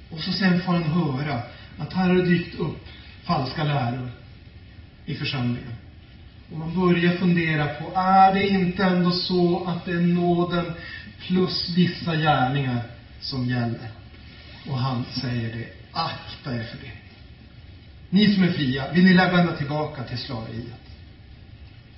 Och 0.10 0.20
så 0.20 0.32
sen 0.32 0.62
får 0.62 0.74
han 0.74 0.84
höra 0.84 1.40
att 1.78 1.94
här 1.94 2.10
har 2.10 2.16
det 2.16 2.26
dykt 2.26 2.60
upp 2.60 2.88
falska 3.24 3.64
läror 3.64 4.10
i 5.06 5.16
församlingen. 5.16 5.74
Och 6.52 6.60
man 6.60 6.80
börjar 6.80 7.16
fundera 7.16 7.68
på, 7.68 8.00
är 8.00 8.34
det 8.34 8.48
inte 8.48 8.84
ändå 8.84 9.12
så 9.12 9.66
att 9.68 9.86
det 9.86 9.92
är 9.92 10.02
nåden 10.02 10.74
plus 11.28 11.70
vissa 11.76 12.16
gärningar 12.16 12.82
som 13.22 13.46
gäller? 13.46 13.92
Och 14.68 14.78
han 14.78 15.06
säger 15.22 15.56
det, 15.58 15.68
akta 15.92 16.56
er 16.56 16.64
för 16.64 16.78
det. 16.78 16.92
Ni 18.10 18.34
som 18.34 18.44
är 18.44 18.52
fria, 18.52 18.92
vill 18.92 19.04
ni 19.04 19.14
vända 19.14 19.56
tillbaka 19.56 20.04
till 20.04 20.18
slaveriet? 20.18 20.84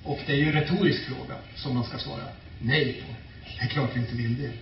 Och 0.02 0.18
det 0.26 0.32
är 0.32 0.36
ju 0.36 0.46
en 0.46 0.52
retorisk 0.52 1.04
fråga 1.04 1.34
som 1.54 1.74
man 1.74 1.84
ska 1.84 1.98
svara 1.98 2.22
nej 2.60 2.92
på. 2.92 3.14
Det 3.58 3.64
är 3.64 3.68
klart 3.68 3.90
vi 3.94 4.00
inte 4.00 4.14
vill 4.14 4.42
det. 4.42 4.52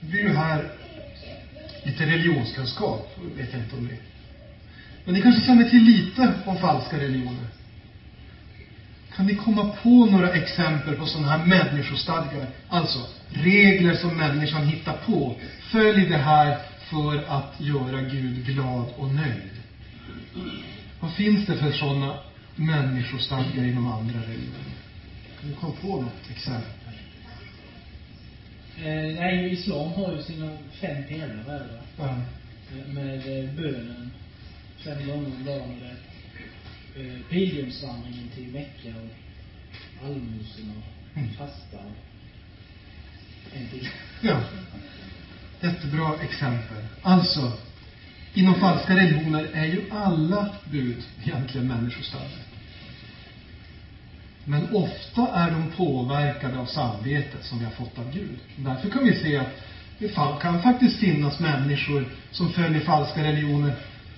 Det 0.00 0.06
blir 0.06 0.20
ju 0.20 0.34
här 0.34 0.72
lite 1.84 2.06
religionskunskap, 2.06 3.18
vet 3.36 3.52
jag 3.52 3.62
inte 3.62 3.76
om 3.76 3.88
det 3.88 3.96
Men 5.04 5.14
ni 5.14 5.22
kanske 5.22 5.46
känner 5.46 5.70
till 5.70 5.82
lite 5.82 6.32
om 6.46 6.58
falska 6.58 7.00
religioner? 7.00 7.46
Kan 9.16 9.26
ni 9.26 9.34
komma 9.34 9.74
på 9.82 10.06
några 10.06 10.32
exempel 10.32 10.96
på 10.96 11.06
sådana 11.06 11.28
här 11.28 11.46
människostadgar? 11.46 12.46
Alltså, 12.68 12.98
regler 13.28 13.94
som 13.94 14.16
människan 14.16 14.66
hittar 14.66 14.96
på. 15.06 15.36
Följ 15.70 16.06
det 16.06 16.16
här 16.16 16.58
för 16.90 17.24
att 17.28 17.54
göra 17.60 18.00
Gud 18.02 18.46
glad 18.46 18.86
och 18.96 19.14
nöjd. 19.14 19.50
Vad 21.00 21.12
finns 21.12 21.46
det 21.46 21.56
för 21.56 21.72
sådana 21.72 22.18
människostadgar 22.56 23.64
inom 23.64 23.86
andra 23.92 24.18
religioner? 24.20 24.74
Kan 25.40 25.50
du 25.50 25.56
komma 25.56 25.72
på 25.80 26.00
något 26.00 26.30
exempel? 26.30 26.70
Eh, 28.78 29.20
nej, 29.20 29.52
islam 29.52 29.92
har 29.92 30.12
ju 30.12 30.22
sina 30.22 30.50
fem 30.80 31.04
pelare, 31.08 31.30
är 31.30 31.58
det 31.58 31.58
va? 31.58 31.82
Ja. 31.98 32.04
Eh, 32.78 32.94
Med 32.94 33.14
eh, 33.16 33.50
bönen 33.50 34.10
fem 34.84 35.06
gånger 35.06 35.26
om 35.26 35.44
dagen 35.44 35.60
och 35.60 35.76
det. 35.80 36.13
Eh, 36.96 37.20
pilgrimsvandringen 37.30 38.28
till 38.34 38.48
Mecka 38.52 38.88
och 38.88 40.06
allmosen 40.06 40.72
och 40.76 41.36
fasta 41.38 41.76
och 41.76 43.56
en 43.56 43.68
till. 43.68 43.88
Ja. 44.20 44.40
Jättebra 45.60 46.14
exempel. 46.22 46.84
Alltså, 47.02 47.52
inom 48.34 48.54
falska 48.54 48.96
religioner 48.96 49.48
är 49.52 49.64
ju 49.64 49.84
alla 49.90 50.48
bud 50.70 51.02
egentligen 51.24 51.68
människostadgar. 51.68 52.42
Men 54.44 54.74
ofta 54.74 55.28
är 55.28 55.50
de 55.50 55.70
påverkade 55.76 56.58
av 56.58 56.66
samvetet 56.66 57.44
som 57.44 57.58
vi 57.58 57.64
har 57.64 57.72
fått 57.72 57.98
av 57.98 58.12
Gud. 58.12 58.38
Därför 58.56 58.90
kan 58.90 59.04
vi 59.04 59.14
se 59.14 59.36
att 59.36 59.60
det 59.98 60.14
kan 60.42 60.62
faktiskt 60.62 61.00
finnas 61.00 61.40
människor 61.40 62.08
som 62.30 62.52
följer 62.52 62.80
falska 62.80 63.24
religioner 63.24 63.74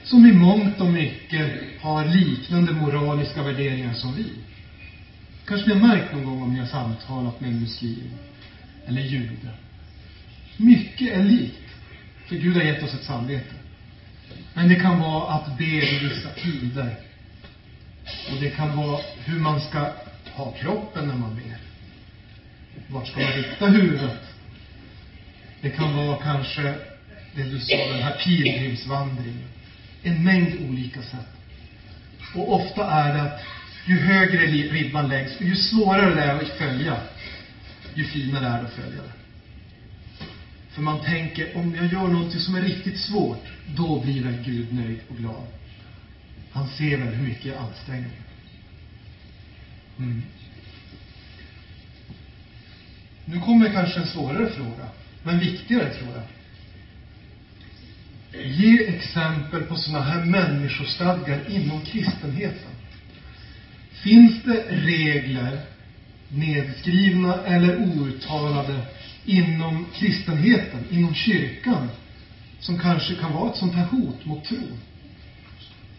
som 0.06 0.26
i 0.26 0.32
mångt 0.32 0.80
och 0.80 0.86
mycket 0.86 1.52
har 1.80 2.04
liknande 2.04 2.72
moraliska 2.72 3.42
värderingar 3.42 3.94
som 3.94 4.14
vi. 4.14 4.26
Kanske 5.46 5.68
ni 5.68 5.74
har 5.74 5.88
märkt 5.88 6.12
någon 6.12 6.24
gång 6.24 6.42
om 6.42 6.52
ni 6.52 6.58
har 6.58 6.66
samtalat 6.66 7.40
med 7.40 7.50
en 7.50 7.60
muslim 7.60 8.10
eller 8.86 9.00
jude. 9.00 9.50
Mycket 10.56 11.12
är 11.12 11.24
likt. 11.24 11.62
För 12.26 12.36
Gud 12.36 12.56
har 12.56 12.62
gett 12.62 12.82
oss 12.82 12.94
ett 12.94 13.04
samvete. 13.04 13.54
Men 14.54 14.68
det 14.68 14.74
kan 14.74 15.00
vara 15.00 15.34
att 15.34 15.58
be 15.58 15.64
vid 15.64 16.02
vissa 16.02 16.28
tider. 16.28 16.96
Och 18.04 18.40
det 18.40 18.50
kan 18.50 18.76
vara 18.76 19.00
hur 19.24 19.38
man 19.40 19.60
ska 19.60 19.92
ha 20.34 20.52
kroppen 20.52 21.06
när 21.06 21.16
man 21.16 21.34
ber. 21.34 21.58
Vart 22.88 23.08
ska 23.08 23.20
man 23.20 23.32
rikta 23.32 23.66
huvudet? 23.66 24.20
Det 25.60 25.70
kan 25.70 25.96
vara 25.96 26.16
kanske 26.16 26.74
det 27.34 27.42
du 27.42 27.60
sa, 27.60 27.76
den 27.76 28.02
här 28.02 28.16
pilgrimsvandringen. 28.24 29.55
En 30.06 30.24
mängd 30.24 30.70
olika 30.70 31.02
sätt. 31.02 31.26
Och 32.34 32.54
ofta 32.54 32.84
är 32.90 33.12
det 33.12 33.22
att 33.22 33.40
ju 33.86 33.98
högre 33.98 34.46
ribban 34.46 35.08
läggs, 35.08 35.40
ju 35.40 35.56
svårare 35.56 36.14
det 36.14 36.22
är 36.22 36.42
att 36.42 36.48
följa, 36.48 36.96
ju 37.94 38.04
finare 38.04 38.46
är 38.46 38.58
det 38.58 38.64
att 38.64 38.72
följa 38.72 39.02
det. 39.02 39.12
För 40.70 40.82
man 40.82 41.00
tänker, 41.00 41.56
om 41.56 41.74
jag 41.74 41.86
gör 41.86 42.08
någonting 42.08 42.40
som 42.40 42.54
är 42.54 42.60
riktigt 42.60 42.98
svårt, 42.98 43.44
då 43.76 44.00
blir 44.00 44.22
väl 44.22 44.42
Gud 44.44 44.72
nöjd 44.72 44.98
och 45.08 45.16
glad. 45.16 45.44
Han 46.52 46.68
ser 46.68 46.98
väl 46.98 47.14
hur 47.14 47.24
mycket 47.28 47.44
jag 47.44 47.56
anstränger 47.56 48.02
mig. 48.02 48.20
Mm. 49.98 50.22
Nu 53.24 53.40
kommer 53.40 53.72
kanske 53.72 54.00
en 54.00 54.06
svårare 54.06 54.50
fråga, 54.50 54.88
men 55.22 55.38
viktigare 55.38 55.90
tror 55.94 56.10
jag. 56.14 56.35
Ge 58.32 58.86
exempel 58.86 59.62
på 59.62 59.76
sådana 59.76 60.04
här 60.04 60.24
människostadgar 60.24 61.40
inom 61.50 61.80
kristenheten. 61.80 62.70
Finns 63.90 64.42
det 64.44 64.64
regler, 64.68 65.60
nedskrivna 66.28 67.44
eller 67.44 67.80
outtalade, 67.80 68.80
inom 69.24 69.86
kristenheten, 69.94 70.84
inom 70.90 71.14
kyrkan, 71.14 71.88
som 72.60 72.78
kanske 72.78 73.14
kan 73.14 73.32
vara 73.32 73.50
ett 73.50 73.56
sånt 73.56 73.74
här 73.74 73.84
hot 73.86 74.24
mot 74.24 74.44
tron? 74.44 74.78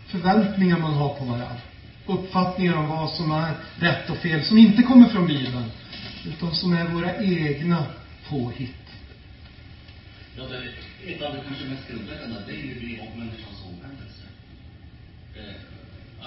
Förväntningar 0.08 0.80
man 0.80 0.94
har 0.94 1.10
på 1.10 1.26
varandra. 1.26 1.62
Uppfattningar 2.06 2.76
om 2.76 2.88
vad 2.88 3.10
som 3.10 3.32
är 3.32 3.54
rätt 3.80 4.10
och 4.10 4.18
fel, 4.18 4.44
som 4.44 4.58
inte 4.58 4.84
kommer 4.84 5.10
från 5.10 5.28
Bibeln, 5.28 5.72
utan 6.26 6.56
som 6.56 6.74
är 6.74 6.88
våra 6.88 7.24
egna 7.24 7.86
påhitt. 8.30 8.76
Ja, 10.36 10.44
det, 10.44 10.87
ett 11.06 11.22
av 11.22 11.34
det 11.36 11.42
kanske 11.48 11.66
mest 11.66 11.88
grundläggande, 11.88 12.44
det 12.48 12.54
är 12.54 12.66
ju 12.72 12.76
det 12.86 13.02
om 13.02 13.20
människans 13.20 13.60
omvändelse. 13.70 14.26
Eh, 15.38 15.56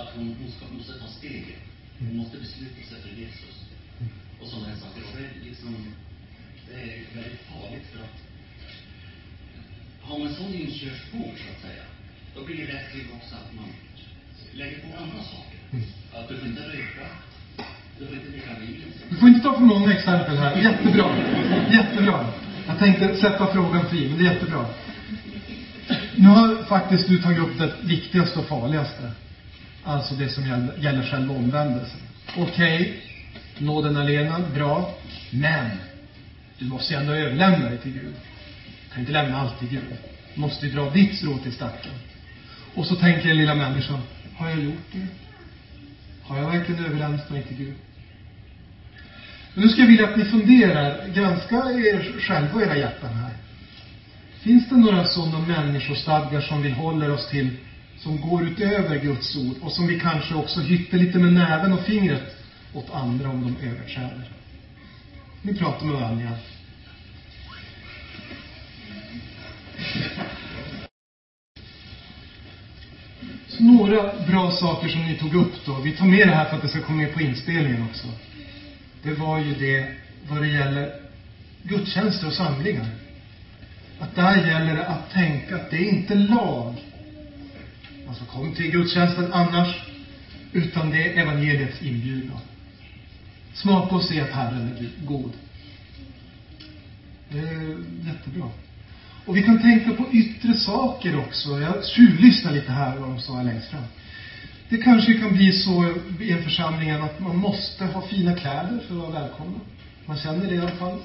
att 0.01 0.09
hon, 0.15 0.37
hon 0.41 0.51
ska, 0.53 0.75
måste 0.75 0.99
ta 0.99 1.09
steget. 1.19 1.63
Hon 1.99 2.17
måste 2.17 2.37
besluta 2.39 2.81
sig 2.89 3.01
för 3.03 3.13
Jesus. 3.23 3.57
Och 4.41 4.47
sådana 4.49 4.69
här 4.69 4.77
saker. 4.77 5.03
Och 5.09 5.15
det 5.17 5.25
är 5.25 5.45
liksom, 5.49 5.95
det 6.69 6.75
är 6.83 7.15
väldigt 7.15 7.41
farligt 7.51 7.87
för 7.93 8.01
att 8.05 8.17
har 10.03 10.19
man 10.19 10.29
en 10.29 10.35
sån 10.35 10.55
inkörsport, 10.55 11.37
så 11.43 11.49
att 11.55 11.61
säga, 11.67 11.85
då 12.35 12.45
blir 12.45 12.57
det 12.57 12.73
lätt 12.73 12.93
till 12.93 13.07
också 13.17 13.35
att 13.35 13.55
man 13.57 13.69
lägger 14.53 14.79
på 14.79 15.03
andra 15.03 15.23
saker. 15.23 15.59
Att 16.15 16.29
du 16.29 16.37
får 16.39 16.49
inte 16.49 16.63
röka, 16.63 17.07
du 17.99 18.07
får 18.07 18.17
inte 18.17 18.31
dricka 18.31 18.59
vin. 18.61 18.83
Du 19.11 19.17
får 19.17 19.29
inte 19.29 19.41
ta 19.41 19.55
för 19.55 19.61
många 19.61 19.93
exempel 19.93 20.37
här. 20.37 20.57
Jättebra. 20.63 21.09
Jättebra. 21.71 22.33
Jag 22.71 22.79
tänkte 22.79 23.17
sätta 23.17 23.47
frågan 23.47 23.87
fri, 23.87 24.09
men 24.09 24.19
det 24.19 24.27
är 24.27 24.33
jättebra. 24.33 24.67
Nu 26.17 26.29
har 26.29 26.65
faktiskt 26.65 27.09
du 27.09 27.23
tagit 27.23 27.39
upp 27.39 27.59
det 27.59 27.73
viktigaste 27.83 28.39
och 28.39 28.45
farligaste. 28.45 29.11
Alltså 29.85 30.15
det 30.15 30.29
som 30.29 30.47
gäller, 30.47 30.79
gäller 30.79 31.03
själva 31.03 31.35
omvändelsen. 31.35 32.01
Okej, 32.37 33.03
nåden 33.59 33.97
alena, 33.97 34.41
bra. 34.55 34.95
Men, 35.31 35.71
du 36.59 36.65
måste 36.65 36.95
ju 36.95 37.01
ändå 37.01 37.13
överlämna 37.13 37.69
dig 37.69 37.79
till 37.79 37.93
Gud. 37.93 38.15
Du 38.85 38.91
kan 38.93 39.01
inte 39.01 39.13
lämna 39.13 39.41
allt 39.41 39.59
till 39.59 39.69
Gud. 39.69 39.97
Du 40.35 40.41
måste 40.41 40.67
ju 40.67 40.73
dra 40.73 40.91
ditt 40.91 41.17
strå 41.17 41.39
till 41.39 41.53
stacken. 41.53 41.93
Och 42.75 42.87
så 42.87 42.97
tänker 42.97 43.29
den 43.29 43.37
lilla 43.37 43.55
människan, 43.55 44.01
har 44.37 44.49
jag 44.49 44.61
gjort 44.61 44.93
det? 44.93 45.07
Har 46.23 46.39
jag 46.39 46.51
verkligen 46.51 46.85
överlämnat 46.85 47.31
mig 47.31 47.43
till 47.43 47.57
Gud? 47.57 47.75
Men 49.55 49.65
nu 49.65 49.71
ska 49.71 49.81
jag 49.81 49.89
vilja 49.89 50.09
att 50.09 50.17
ni 50.17 50.25
funderar, 50.25 51.09
granska 51.15 51.57
er 51.57 52.15
själva 52.21 52.55
och 52.55 52.63
era 52.63 52.77
hjärtan 52.77 53.15
här. 53.15 53.33
Finns 54.41 54.69
det 54.69 54.77
några 54.77 55.05
sådana 55.05 55.39
människostadgar 55.39 56.41
som 56.41 56.63
vi 56.63 56.71
håller 56.71 57.11
oss 57.11 57.29
till, 57.31 57.57
som 57.99 58.21
går 58.21 58.45
utöver 58.45 58.99
Guds 58.99 59.37
ord 59.37 59.57
och 59.63 59.73
som 59.73 59.87
vi 59.87 60.01
kanske 60.01 60.35
också 60.35 60.61
hytter 60.61 60.99
lite 60.99 61.19
med 61.19 61.33
näven 61.33 61.73
och 61.73 61.81
fingret 61.81 62.37
åt 62.75 62.91
andra 62.95 63.29
om 63.29 63.43
de 63.43 63.67
överträder? 63.67 64.31
Ni 65.43 65.55
pratar 65.55 65.87
med 65.87 65.95
varandra. 65.95 66.31
Så 73.49 73.63
några 73.63 74.13
bra 74.27 74.51
saker 74.51 74.89
som 74.89 75.05
ni 75.05 75.15
tog 75.15 75.35
upp 75.35 75.53
då. 75.67 75.81
Vi 75.81 75.93
tar 75.93 76.07
med 76.07 76.29
det 76.29 76.35
här 76.35 76.45
för 76.45 76.57
att 76.57 76.63
det 76.63 76.69
ska 76.69 76.81
komma 76.81 76.99
med 76.99 77.15
på 77.15 77.21
inspelningen 77.21 77.83
också. 77.83 78.07
Det 79.03 79.13
var 79.13 79.39
ju 79.39 79.55
det 79.55 79.95
vad 80.29 80.43
det 80.43 80.49
gäller 80.49 80.95
gudstjänster 81.63 82.27
och 82.27 82.33
samlingar. 82.33 82.87
Att 83.99 84.15
där 84.15 84.47
gäller 84.47 84.75
det 84.75 84.87
att 84.87 85.11
tänka 85.11 85.57
att 85.57 85.71
det 85.71 85.77
är 85.77 85.89
inte 85.89 86.15
lag. 86.15 86.75
Alltså 88.09 88.25
kom 88.25 88.55
till 88.55 88.71
gudstjänsten 88.71 89.33
annars. 89.33 89.77
Utan 90.53 90.91
det 90.91 91.09
är 91.09 91.23
evangeliets 91.23 91.83
inbjudan. 91.83 92.39
Smaka 93.55 93.95
och 93.95 94.05
se 94.05 94.21
att 94.21 94.31
Herren 94.31 94.77
är 94.79 95.07
god. 95.07 95.33
Det 97.29 97.39
är 97.39 97.77
jättebra. 98.07 98.51
Och 99.25 99.37
vi 99.37 99.43
kan 99.43 99.63
tänka 99.63 99.93
på 99.93 100.07
yttre 100.13 100.55
saker 100.55 101.19
också. 101.19 101.61
Jag 101.61 101.87
tjuvlyssnar 101.87 102.53
lite 102.53 102.73
här 102.73 102.97
vad 102.97 103.09
de 103.09 103.21
sa 103.21 103.43
längst 103.43 103.69
fram. 103.69 103.85
Det 104.71 104.79
kanske 104.79 105.15
kan 105.15 105.33
bli 105.33 105.53
så 105.53 105.99
i 106.21 106.33
en 106.33 106.43
församling 106.43 106.91
att 106.91 107.21
man 107.21 107.37
måste 107.37 107.85
ha 107.85 108.03
fina 108.03 108.35
kläder 108.35 108.81
för 108.89 108.95
att 108.95 109.13
vara 109.13 109.23
välkommen. 109.23 109.61
Man 110.07 110.17
känner 110.19 110.49
det 110.49 110.55
i 110.55 110.59
alla 110.59 110.71
fall. 110.71 110.99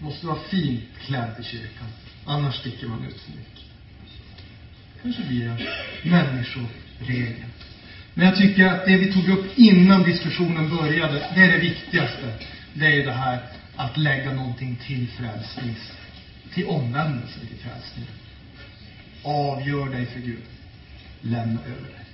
Måste 0.00 0.26
vara 0.26 0.38
fint 0.38 0.84
klädd 1.06 1.30
i 1.40 1.42
kyrkan. 1.42 1.88
Annars 2.26 2.54
sticker 2.54 2.86
man 2.86 3.04
ut 3.04 3.20
för 3.20 3.30
mycket. 3.30 3.64
Kanske 5.02 5.22
blir 5.22 5.48
en 5.48 5.60
människoregel. 6.10 7.44
Men 8.14 8.26
jag 8.26 8.36
tycker 8.36 8.66
att 8.66 8.84
det 8.84 8.96
vi 8.96 9.12
tog 9.12 9.28
upp 9.28 9.58
innan 9.58 10.02
diskussionen 10.02 10.68
började, 10.68 11.30
det 11.34 11.40
är 11.40 11.48
det 11.48 11.58
viktigaste. 11.58 12.32
Det 12.74 12.86
är 12.86 13.04
det 13.04 13.12
här 13.12 13.40
att 13.76 13.96
lägga 13.96 14.32
någonting 14.32 14.76
till 14.86 15.08
frälsnings, 15.08 15.92
till 16.54 16.66
omvändelse, 16.66 17.40
till 17.40 17.58
frälsning. 17.58 18.06
Avgör 19.22 19.88
dig 19.88 20.06
för 20.06 20.20
Gud. 20.20 20.42
Lämna 21.20 21.60
över 21.60 21.82
dig. 21.82 22.07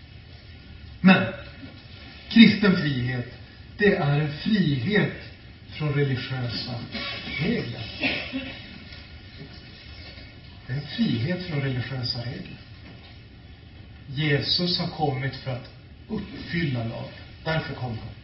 Men, 1.04 1.24
kristen 2.28 2.76
frihet, 2.76 3.26
det 3.78 3.94
är 3.94 4.20
en 4.20 4.32
frihet 4.32 5.12
från 5.78 5.92
religiösa 5.92 6.74
regler. 7.40 7.84
Det 10.66 10.72
är 10.72 10.76
en 10.76 10.86
frihet 10.96 11.46
från 11.46 11.60
religiösa 11.60 12.18
regler. 12.18 12.58
Jesus 14.08 14.78
har 14.78 14.86
kommit 14.88 15.36
för 15.36 15.50
att 15.50 15.70
uppfylla 16.08 16.78
lagen. 16.78 17.12
Därför 17.44 17.74
kom 17.74 17.98
han. 17.98 18.14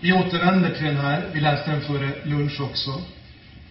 Vi 0.00 0.12
återvänder 0.12 0.74
till 0.74 0.86
den 0.86 0.96
här. 0.96 1.30
Vi 1.32 1.40
läste 1.40 1.70
den 1.70 1.80
före 1.80 2.24
lunch 2.24 2.60
också. 2.60 3.02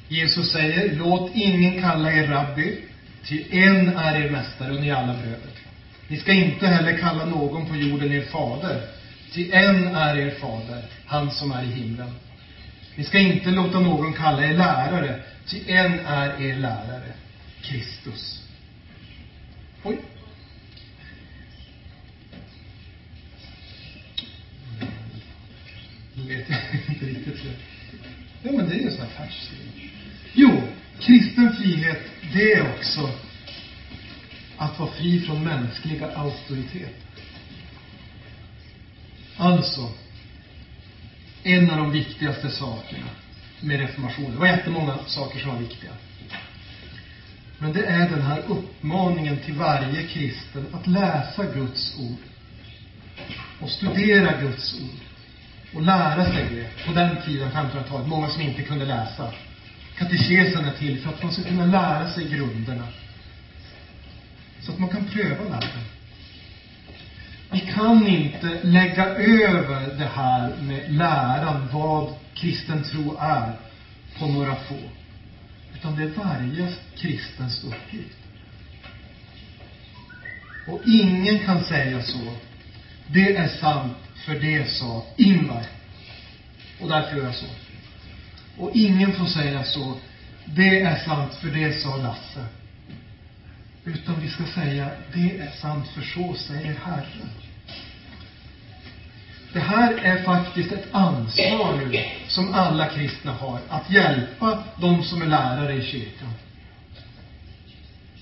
Jesus 0.08 0.52
säger, 0.52 0.96
låt 0.96 1.32
ingen 1.36 1.82
kalla 1.82 2.12
er 2.12 2.28
rabbi, 2.28 2.82
ty 3.26 3.46
en 3.52 3.98
är 3.98 4.26
er 4.26 4.30
mästare 4.30 4.72
och 4.72 4.82
ni 4.82 4.90
är 4.90 4.96
alla 4.96 5.14
bröder. 5.14 5.52
Ni 6.08 6.18
ska 6.18 6.34
inte 6.34 6.68
heller 6.68 6.98
kalla 6.98 7.26
någon 7.26 7.66
på 7.66 7.76
jorden 7.76 8.12
er 8.12 8.22
fader, 8.22 8.82
ty 9.32 9.52
en 9.52 9.96
är 9.96 10.18
er 10.18 10.32
fader, 10.32 10.84
han 11.06 11.32
som 11.32 11.52
är 11.52 11.64
i 11.64 11.68
himlen. 11.68 12.12
Ni 12.96 13.04
ska 13.04 13.20
inte 13.20 13.50
låta 13.50 13.80
någon 13.80 14.14
kalla 14.14 14.46
er 14.46 14.54
lärare, 14.54 15.20
ty 15.48 15.72
en 15.72 16.00
är 16.00 16.42
er 16.42 16.56
lärare, 16.56 17.14
Kristus. 17.62 18.44
Oj. 19.84 19.98
Nu 26.16 26.36
vet 26.36 26.50
jag 26.50 26.60
inte 26.90 27.06
riktigt. 27.06 27.44
Jo, 28.44 28.58
men 28.58 28.70
det 28.70 28.76
är 28.76 28.80
ju 28.80 28.92
sån 28.92 29.00
här 29.00 29.26
färskt. 29.26 29.52
Jo, 30.34 30.62
kristen 31.06 31.56
frihet, 31.56 32.02
det 32.34 32.54
är 32.54 32.72
också 32.72 33.10
att 34.58 34.80
vara 34.80 34.92
fri 34.92 35.22
från 35.22 35.44
mänskliga 35.44 36.16
auktoriteter. 36.16 36.94
Alltså, 39.38 39.90
en 41.44 41.70
av 41.70 41.78
de 41.78 41.92
viktigaste 41.92 42.52
sakerna 42.52 43.08
med 43.62 43.80
reformationen. 43.80 44.32
Det 44.32 44.38
var 44.38 44.48
jättemånga 44.48 44.98
saker 45.08 45.40
som 45.40 45.50
var 45.50 45.60
viktiga. 45.60 45.92
Men 47.58 47.74
det 47.74 47.86
är 47.86 48.10
den 48.10 48.22
här 48.22 48.44
uppmaningen 48.48 49.38
till 49.38 49.54
varje 49.54 50.04
kristen 50.04 50.66
att 50.74 50.88
läsa 50.88 51.46
Guds 51.46 52.00
ord. 52.00 52.18
Och 53.62 53.70
studera 53.70 54.42
Guds 54.42 54.74
ord. 54.82 55.00
Och 55.76 55.82
lära 55.82 56.26
sig 56.26 56.46
det. 56.52 56.86
På 56.86 56.94
den 56.94 57.22
tiden, 57.26 57.52
1500-talet, 57.52 58.08
många 58.08 58.30
som 58.30 58.42
inte 58.42 58.62
kunde 58.62 58.86
läsa. 58.86 59.34
Katekesen 59.98 60.66
är 60.66 60.74
till 60.74 61.02
för 61.02 61.10
att 61.10 61.24
man 61.24 61.32
ska 61.32 61.44
kunna 61.44 61.66
lära 61.66 62.12
sig 62.12 62.30
grunderna. 62.30 62.88
Så 64.62 64.72
att 64.72 64.80
man 64.80 64.90
kan 64.90 65.06
pröva 65.06 65.44
världen. 65.44 65.84
Vi 67.52 67.60
kan 67.60 68.08
inte 68.08 68.64
lägga 68.64 69.06
över 69.16 69.98
det 69.98 70.10
här 70.16 70.56
med 70.62 70.94
läran, 70.94 71.68
vad 71.72 72.14
kristen 72.34 72.84
tro 72.84 73.18
är, 73.20 73.52
på 74.20 74.28
några 74.28 74.56
få. 74.56 74.80
Utan 75.74 75.96
det 75.96 76.04
är 76.04 76.08
varje 76.08 76.68
kristens 76.96 77.64
uppgift. 77.64 78.18
Och 80.68 80.82
ingen 80.86 81.40
kan 81.40 81.64
säga 81.64 82.04
så. 82.04 82.34
Det 83.08 83.36
är 83.36 83.48
sant, 83.48 83.98
för 84.26 84.36
det 84.36 84.70
sa 84.70 85.06
Ingvar. 85.18 85.66
Och 86.82 86.90
därför 86.90 87.18
gör 87.18 87.26
jag 87.26 87.36
så. 87.36 87.46
Och 88.58 88.72
ingen 88.74 89.14
får 89.14 89.26
säga 89.26 89.64
så. 89.64 89.98
Det 90.46 90.82
är 90.82 90.96
sant, 90.96 91.34
för 91.36 91.48
det 91.48 91.74
sa 91.74 91.98
Lasse. 91.98 92.46
Utan 93.86 94.22
vi 94.22 94.30
ska 94.30 94.44
säga, 94.46 94.90
det 95.14 95.40
är 95.40 95.52
sant, 95.62 95.88
för 95.88 96.02
så 96.02 96.34
säger 96.34 96.76
Herren. 96.86 97.30
Det 99.54 99.60
här 99.60 99.94
är 99.94 100.24
faktiskt 100.24 100.72
ett 100.72 100.88
ansvar 100.92 101.78
nu 101.78 102.04
som 102.28 102.54
alla 102.54 102.90
kristna 102.90 103.32
har, 103.32 103.60
att 103.70 103.92
hjälpa 103.92 104.64
de 104.82 105.04
som 105.04 105.22
är 105.22 105.26
lärare 105.26 105.74
i 105.74 105.86
kyrkan. 105.86 106.34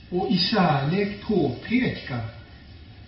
Och 0.09 0.31
i 0.31 0.37
kärlek 0.37 1.21
påpeka 1.21 2.19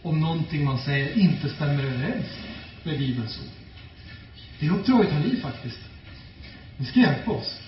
om 0.02 0.20
någonting 0.20 0.66
man 0.66 0.80
säger 0.80 1.18
inte 1.18 1.50
stämmer 1.50 1.84
överens 1.84 2.26
med 2.84 2.98
Bibelns 2.98 3.40
ord. 3.40 3.52
Det 4.60 4.70
uppdraget 4.70 5.12
har 5.12 5.20
ni 5.20 5.36
faktiskt. 5.36 5.80
Ni 6.78 6.86
ska 6.86 7.00
hjälpa 7.00 7.32
oss. 7.32 7.60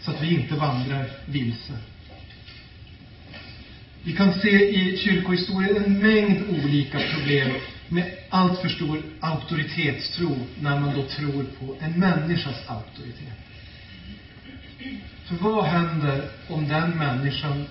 Så 0.00 0.10
att 0.10 0.22
vi 0.22 0.34
inte 0.34 0.54
vandrar 0.54 1.06
vilse. 1.26 1.72
Vi 4.02 4.12
kan 4.12 4.32
se 4.32 4.70
i 4.70 4.96
kyrkohistorien 4.96 5.84
en 5.84 5.98
mängd 5.98 6.42
olika 6.48 7.00
problem 7.14 7.52
med 7.88 8.12
allt 8.30 8.58
för 8.58 8.68
stor 8.68 9.02
auktoritetstro 9.20 10.36
när 10.60 10.80
man 10.80 10.94
då 10.94 11.02
tror 11.02 11.44
på 11.58 11.76
en 11.80 11.92
människas 11.92 12.56
auktoritet. 12.66 13.32
För 15.24 15.34
vad 15.36 15.64
händer 15.64 16.28
om 16.48 16.68
den 16.68 16.90
människan 16.90 17.66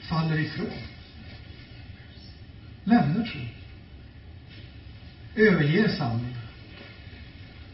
faller 0.00 0.38
ifrån? 0.38 0.66
Lämnar 2.84 3.26
tron? 3.26 3.48
Överger 5.36 5.88
sanningen? 5.88 6.38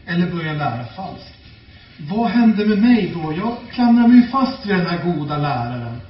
Eller 0.05 0.31
börjar 0.31 0.55
lära 0.55 0.85
falskt? 0.85 1.36
Vad 1.97 2.29
hände 2.29 2.65
med 2.65 2.77
mig 2.77 3.11
då? 3.13 3.33
Jag 3.33 3.57
klamrar 3.71 4.07
mig 4.07 4.27
fast 4.27 4.65
vid 4.65 4.75
den 4.75 4.85
här 4.85 5.03
goda 5.03 5.37
läraren. 5.37 6.01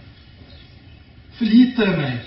Förlitade 1.32 1.97
mig 1.97 2.19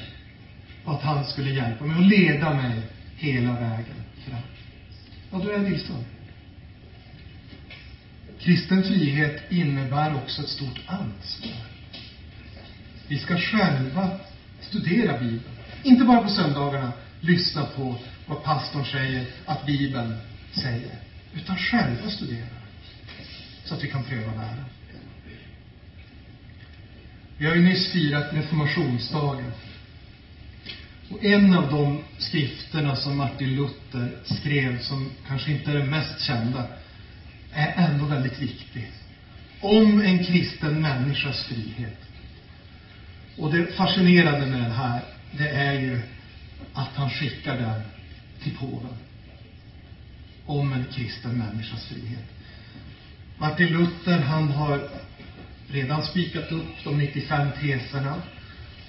på 0.85 0.91
att 0.91 1.03
han 1.03 1.25
skulle 1.25 1.51
hjälpa 1.51 1.85
mig 1.85 1.97
och 1.97 2.03
leda 2.03 2.55
mig 2.55 2.83
hela 3.17 3.53
vägen 3.53 4.03
fram. 4.25 4.41
Ja, 5.31 5.39
då 5.39 5.49
är 5.49 5.53
jag 5.53 5.59
vilsen. 5.61 6.05
Kristen 8.41 8.83
frihet 8.83 9.43
innebär 9.53 10.15
också 10.15 10.43
ett 10.43 10.49
stort 10.49 10.81
ansvar. 10.87 11.67
Vi 13.09 13.19
ska 13.19 13.37
själva 13.37 14.11
studera 14.61 15.19
Bibeln. 15.19 15.57
Inte 15.83 16.05
bara 16.05 16.23
på 16.23 16.29
söndagarna 16.29 16.93
lyssna 17.21 17.65
på 17.77 17.97
vad 18.27 18.43
pastorn 18.43 18.85
säger 18.85 19.27
att 19.47 19.67
Bibeln 19.67 20.15
säger. 20.53 20.95
Utan 21.35 21.57
själva 21.57 22.11
studera. 22.11 22.60
Så 23.71 23.77
att 23.77 23.85
vi 23.85 23.89
kan 23.89 24.05
pröva 24.05 24.33
världen. 24.33 24.65
Vi 27.39 27.47
har 27.47 27.55
ju 27.55 27.63
nyss 27.63 27.93
firat 27.93 28.33
reformationsdagen. 28.33 29.53
Och 31.11 31.25
en 31.25 31.55
av 31.55 31.71
de 31.71 32.05
skrifterna 32.19 32.97
som 32.97 33.17
Martin 33.17 33.55
Luther 33.55 34.11
skrev, 34.25 34.81
som 34.81 35.11
kanske 35.27 35.53
inte 35.53 35.71
är 35.71 35.75
den 35.75 35.91
mest 35.91 36.21
kända, 36.21 36.67
är 37.53 37.89
ändå 37.89 38.05
väldigt 38.05 38.39
viktig. 38.39 38.91
Om 39.61 40.01
en 40.01 40.25
kristen 40.25 40.83
människas 40.83 41.45
frihet. 41.45 41.99
Och 43.39 43.53
det 43.53 43.67
fascinerande 43.67 44.47
med 44.47 44.61
den 44.61 44.73
här, 44.73 45.03
det 45.33 45.49
är 45.49 45.73
ju 45.73 46.01
att 46.73 46.91
han 46.95 47.11
skickar 47.11 47.57
den 47.57 47.81
till 48.43 48.57
påven. 48.57 48.97
Om 50.47 50.73
en 50.73 50.85
kristen 50.93 51.39
människas 51.39 51.87
frihet. 51.87 52.40
Martin 53.41 53.73
Luther, 53.73 54.19
han 54.19 54.51
har 54.51 54.89
redan 55.69 56.03
spikat 56.03 56.53
upp 56.53 56.85
de 56.85 56.99
95 56.99 57.49
teserna 57.61 58.15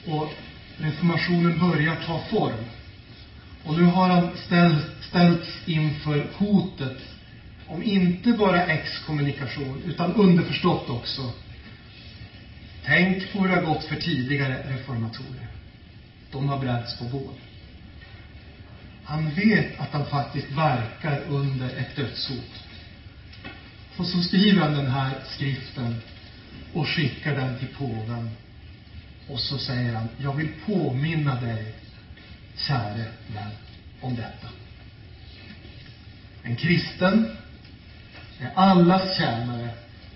och 0.07 0.33
reformationen 0.77 1.59
börjar 1.59 1.95
ta 2.05 2.19
form. 2.19 2.65
Och 3.63 3.77
nu 3.77 3.83
har 3.83 4.09
han 4.09 4.29
ställt, 4.45 4.85
ställts 5.09 5.49
inför 5.65 6.27
hotet 6.37 6.97
om 7.67 7.83
inte 7.83 8.33
bara 8.33 8.65
exkommunikation, 8.65 9.81
utan 9.85 10.13
underförstått 10.13 10.89
också. 10.89 11.31
Tänk 12.85 13.33
på 13.33 13.39
hur 13.39 13.47
det 13.47 13.55
har 13.55 13.73
gått 13.73 13.83
för 13.83 13.95
tidigare 13.95 14.73
reformatorer. 14.73 15.47
De 16.31 16.49
har 16.49 16.57
bränts 16.57 16.97
på 16.97 17.03
bål. 17.03 17.33
Han 19.03 19.29
vet 19.29 19.79
att 19.79 19.91
han 19.91 20.05
faktiskt 20.05 20.51
verkar 20.51 21.21
under 21.27 21.65
ett 21.65 21.95
dödshot. 21.95 22.60
Och 24.01 24.07
så 24.07 24.21
skriver 24.21 24.61
han 24.61 24.73
den 24.73 24.91
här 24.91 25.11
skriften 25.35 25.95
och 26.73 26.87
skickar 26.87 27.35
den 27.35 27.59
till 27.59 27.67
påven. 27.67 28.29
Och 29.27 29.39
så 29.39 29.57
säger 29.57 29.93
han, 29.93 30.07
jag 30.17 30.35
vill 30.35 30.49
påminna 30.65 31.41
dig, 31.41 31.73
käre 32.57 33.05
vän, 33.33 33.51
om 34.01 34.15
detta. 34.15 34.47
En 36.43 36.55
kristen 36.55 37.37
är 38.39 38.51
allas 38.55 39.17
tjänare 39.17 39.69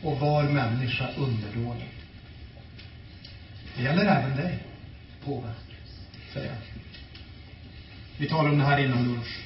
och 0.04 0.20
var 0.20 0.44
människa 0.44 1.10
underdånig. 1.18 1.90
Det 3.78 3.84
gäller 3.84 4.06
även 4.06 4.38
dig, 4.38 4.60
påve, 5.26 5.50
säger 6.34 6.50
han. 6.50 6.62
Vi 8.18 8.28
talade 8.28 8.50
om 8.50 8.58
det 8.58 8.66
här 8.66 8.86
innan 8.86 9.04
lunch. 9.04 9.40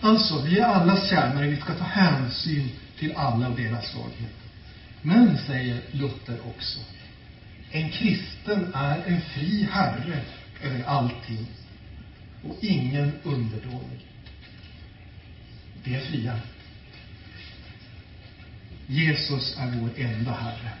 Alltså, 0.00 0.42
vi 0.42 0.58
är 0.58 0.64
allas 0.64 1.10
tjänare, 1.10 1.46
vi 1.46 1.56
ska 1.56 1.74
ta 1.74 1.84
hänsyn 1.84 2.70
till 2.98 3.12
alla 3.16 3.48
och 3.48 3.56
deras 3.56 3.90
svagheter. 3.90 4.44
Men, 5.02 5.38
säger 5.38 5.80
Luther 5.90 6.38
också, 6.46 6.80
en 7.70 7.90
kristen 7.90 8.74
är 8.74 9.02
en 9.06 9.20
fri 9.20 9.68
herre 9.70 10.20
över 10.62 10.84
allting 10.84 11.46
och 12.42 12.56
ingen 12.60 13.12
underdånig. 13.22 14.06
Det 15.84 15.94
är 15.94 16.00
fria. 16.00 16.40
Jesus 18.86 19.56
är 19.58 19.80
vår 19.80 19.90
enda 19.96 20.32
Herre. 20.32 20.72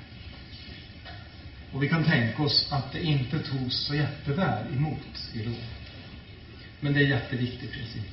Och 1.72 1.82
vi 1.82 1.88
kan 1.88 2.04
tänka 2.04 2.42
oss 2.42 2.68
att 2.70 2.92
det 2.92 3.02
inte 3.02 3.38
togs 3.38 3.86
så 3.86 3.94
jätteväl 3.94 4.74
emot 4.74 5.30
i 5.34 5.42
Rom. 5.44 5.54
Men 6.80 6.92
det 6.92 7.00
är 7.00 7.04
en 7.04 7.10
jätteviktig 7.10 7.72
princip. 7.72 8.10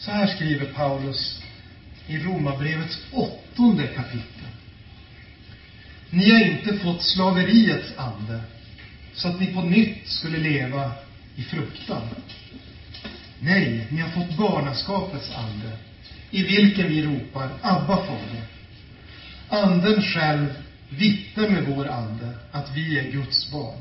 Så 0.00 0.10
här 0.10 0.26
skriver 0.26 0.66
Paulus 0.66 1.42
i 2.06 2.18
Romarbrevets 2.18 2.98
åttonde 3.12 3.86
kapitel. 3.86 4.46
Ni 6.10 6.30
har 6.30 6.40
inte 6.40 6.78
fått 6.78 7.02
slaveriets 7.02 7.92
ande, 7.96 8.40
så 9.14 9.28
att 9.28 9.40
ni 9.40 9.46
på 9.46 9.62
nytt 9.62 10.08
skulle 10.08 10.38
leva 10.38 10.92
i 11.36 11.42
fruktan. 11.42 12.02
Nej, 13.40 13.86
ni 13.90 14.00
har 14.00 14.10
fått 14.10 14.36
barnaskapets 14.36 15.30
ande, 15.36 15.76
i 16.30 16.42
vilken 16.42 16.88
vi 16.88 17.02
ropar 17.02 17.50
Abba, 17.62 17.96
Fader. 17.96 18.42
Anden 19.48 20.02
själv 20.02 20.46
vittnar 20.90 21.48
med 21.48 21.64
vår 21.64 21.88
ande 21.88 22.28
att 22.52 22.76
vi 22.76 22.98
är 22.98 23.10
Guds 23.10 23.52
barn. 23.52 23.78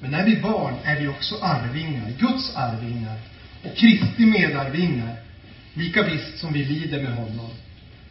Men 0.00 0.10
när 0.10 0.24
vi 0.24 0.36
är 0.36 0.42
barn 0.42 0.74
är 0.84 1.00
vi 1.00 1.08
också 1.08 1.34
arvingar, 1.42 2.10
Guds 2.18 2.56
arvingar 2.56 3.18
och 3.62 3.76
Kristi 3.76 4.26
medarvingar, 4.26 5.16
lika 5.74 6.02
visst 6.02 6.38
som 6.38 6.52
vi 6.52 6.64
lider 6.64 7.02
med 7.02 7.12
honom, 7.12 7.50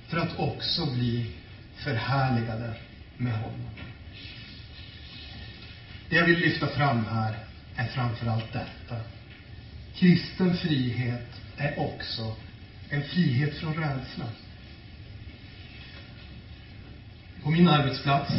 för 0.08 0.18
att 0.18 0.40
också 0.40 0.86
bli 0.86 1.26
förhärligade 1.76 2.74
med 3.18 3.34
honom. 3.34 3.70
Det 6.10 6.16
jag 6.16 6.26
vill 6.26 6.40
lyfta 6.40 6.68
fram 6.68 7.06
här 7.06 7.36
är 7.76 7.86
framför 7.88 8.28
allt 8.28 8.54
detta. 8.54 8.96
Kristen 9.96 10.54
frihet 10.54 11.42
är 11.58 11.80
också 11.80 12.34
en 12.90 13.02
frihet 13.02 13.56
från 13.56 13.74
rädsla. 13.74 14.26
På 17.44 17.50
min 17.50 17.68
arbetsplats 17.68 18.34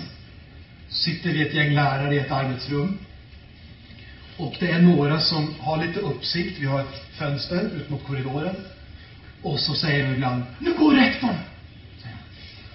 sitter 0.88 1.33
vi 1.33 1.42
ett 1.42 1.55
gäng 1.55 1.73
lärare 1.73 2.14
i 2.14 2.18
ett 2.18 2.31
arbetsrum. 2.31 2.99
Och 4.40 4.57
det 4.61 4.70
är 4.70 4.83
några 4.83 5.20
som 5.20 5.55
har 5.61 5.87
lite 5.87 6.00
uppsikt. 6.00 6.59
Vi 6.61 6.66
har 6.66 6.81
ett 6.81 7.05
fönster 7.18 7.70
ut 7.76 7.90
mot 7.90 8.05
korridoren. 8.05 8.57
Och 9.42 9.61
så 9.61 9.74
säger 9.74 10.05
de 10.05 10.12
ibland, 10.14 10.42
nu 10.59 10.74
går 10.74 10.94
rektorn! 10.94 11.37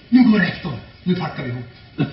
Nu 0.10 0.24
går 0.24 0.40
rektorn! 0.40 0.80
Nu 1.04 1.16
packar 1.16 1.44
vi 1.44 1.50
ihop. 1.50 1.66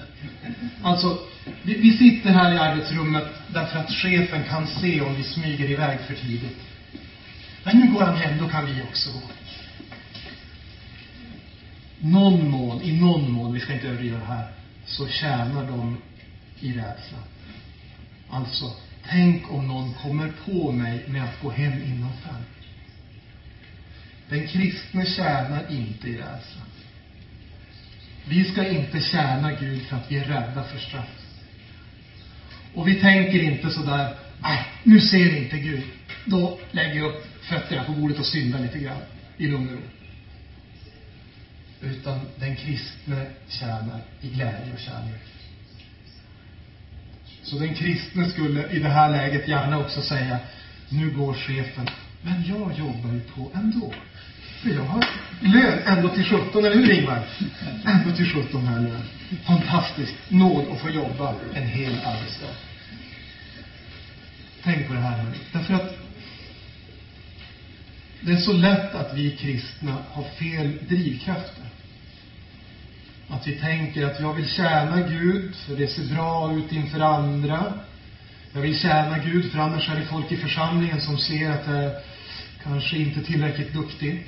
Alltså, 0.82 1.18
vi, 1.62 1.74
vi 1.74 1.96
sitter 1.96 2.30
här 2.30 2.54
i 2.54 2.58
arbetsrummet 2.58 3.24
därför 3.54 3.78
att 3.78 3.90
chefen 3.90 4.44
kan 4.44 4.66
se 4.66 5.00
om 5.00 5.14
vi 5.14 5.22
smyger 5.22 5.70
iväg 5.70 5.98
för 6.00 6.14
tidigt. 6.14 6.58
Men 7.64 7.78
nu 7.78 7.92
går 7.92 8.00
han 8.00 8.16
hem, 8.16 8.38
då 8.38 8.48
kan 8.48 8.66
vi 8.66 8.82
också 8.82 9.10
gå. 9.10 9.20
Någon 12.00 12.50
mån, 12.50 12.82
i 12.82 13.00
någon 13.00 13.32
mån, 13.32 13.52
vi 13.52 13.60
ska 13.60 13.72
inte 13.72 13.86
överdriva 13.86 14.18
det 14.18 14.24
här, 14.24 14.46
så 14.86 15.08
tjänar 15.08 15.66
de 15.66 15.96
i 16.60 16.72
rädsla. 16.72 17.18
Alltså, 18.30 18.72
tänk 19.10 19.50
om 19.50 19.66
någon 19.66 19.94
kommer 19.94 20.32
på 20.46 20.72
mig 20.72 21.04
med 21.08 21.24
att 21.24 21.40
gå 21.42 21.50
hem 21.50 21.82
innan 21.82 22.12
fem. 22.24 22.42
Den 24.28 24.46
kristne 24.46 25.06
tjänar 25.06 25.70
inte 25.70 26.08
i 26.08 26.12
rädsla. 26.12 26.62
Vi 28.24 28.44
ska 28.44 28.68
inte 28.68 29.00
tjäna 29.00 29.52
Gud 29.52 29.82
för 29.82 29.96
att 29.96 30.10
vi 30.10 30.16
är 30.16 30.24
rädda 30.24 30.64
för 30.64 30.78
straff. 30.78 31.22
Och 32.74 32.88
vi 32.88 32.94
tänker 32.94 33.42
inte 33.42 33.70
sådär, 33.70 34.14
nej, 34.42 34.66
nu 34.82 35.00
ser 35.00 35.36
inte 35.36 35.58
Gud. 35.58 35.82
Då 36.24 36.58
lägger 36.70 36.94
jag 36.94 37.12
upp 37.12 37.26
fötterna 37.42 37.84
på 37.84 37.92
bordet 37.92 38.18
och 38.18 38.26
syndar 38.26 38.58
lite 38.58 38.78
grann 38.78 39.02
i 39.36 39.46
lugn 39.46 39.68
och 39.68 39.74
ro. 39.74 39.82
Utan 41.80 42.20
den 42.36 42.56
kristne 42.56 43.26
tjänar 43.48 44.00
i 44.20 44.28
glädje 44.28 44.72
och 44.72 44.80
kärlek. 44.80 45.31
Så 47.42 47.58
den 47.58 47.74
kristne 47.74 48.28
skulle 48.28 48.70
i 48.70 48.78
det 48.78 48.88
här 48.88 49.10
läget 49.10 49.48
gärna 49.48 49.78
också 49.78 50.02
säga, 50.02 50.38
nu 50.88 51.10
går 51.10 51.34
chefen, 51.34 51.88
men 52.22 52.44
jag 52.46 52.78
jobbar 52.78 53.12
ju 53.12 53.20
på 53.20 53.50
ändå. 53.54 53.94
För 54.62 54.70
jag 54.70 54.82
har 54.82 55.04
lön 55.40 55.78
ändå 55.86 56.08
till 56.08 56.24
17, 56.24 56.64
eller 56.64 56.76
hur 56.76 56.90
Ingvar? 56.90 57.22
Ändå 57.84 58.16
till 58.16 58.26
17 58.26 58.66
här 58.66 58.80
lön. 58.80 59.02
Fantastiskt 59.44 60.14
nåd 60.28 60.64
att 60.72 60.80
få 60.80 60.90
jobba 60.90 61.34
en 61.54 61.66
hel 61.66 61.92
arbetsdag. 62.04 62.54
Tänk 64.62 64.88
på 64.88 64.94
det 64.94 65.00
här 65.00 65.16
hörni. 65.16 65.38
Därför 65.52 65.74
att 65.74 65.96
det 68.20 68.32
är 68.32 68.36
så 68.36 68.52
lätt 68.52 68.94
att 68.94 69.14
vi 69.14 69.30
kristna 69.30 69.96
har 70.10 70.24
fel 70.24 70.78
drivkrafter. 70.88 71.64
Att 73.28 73.46
vi 73.46 73.58
tänker 73.58 74.06
att 74.06 74.20
jag 74.20 74.32
vill 74.32 74.48
tjäna 74.48 75.00
Gud 75.00 75.54
för 75.54 75.76
det 75.76 75.88
ser 75.88 76.14
bra 76.14 76.52
ut 76.52 76.72
inför 76.72 77.00
andra. 77.00 77.74
Jag 78.52 78.60
vill 78.60 78.78
tjäna 78.78 79.18
Gud 79.18 79.52
för 79.52 79.58
annars 79.58 79.88
är 79.88 79.96
det 79.96 80.02
folk 80.02 80.32
i 80.32 80.36
församlingen 80.36 81.00
som 81.00 81.18
ser 81.18 81.50
att 81.50 81.66
jag 81.66 81.92
kanske 82.62 82.98
inte 82.98 83.20
är 83.20 83.24
tillräckligt 83.24 83.72
duktig. 83.72 84.26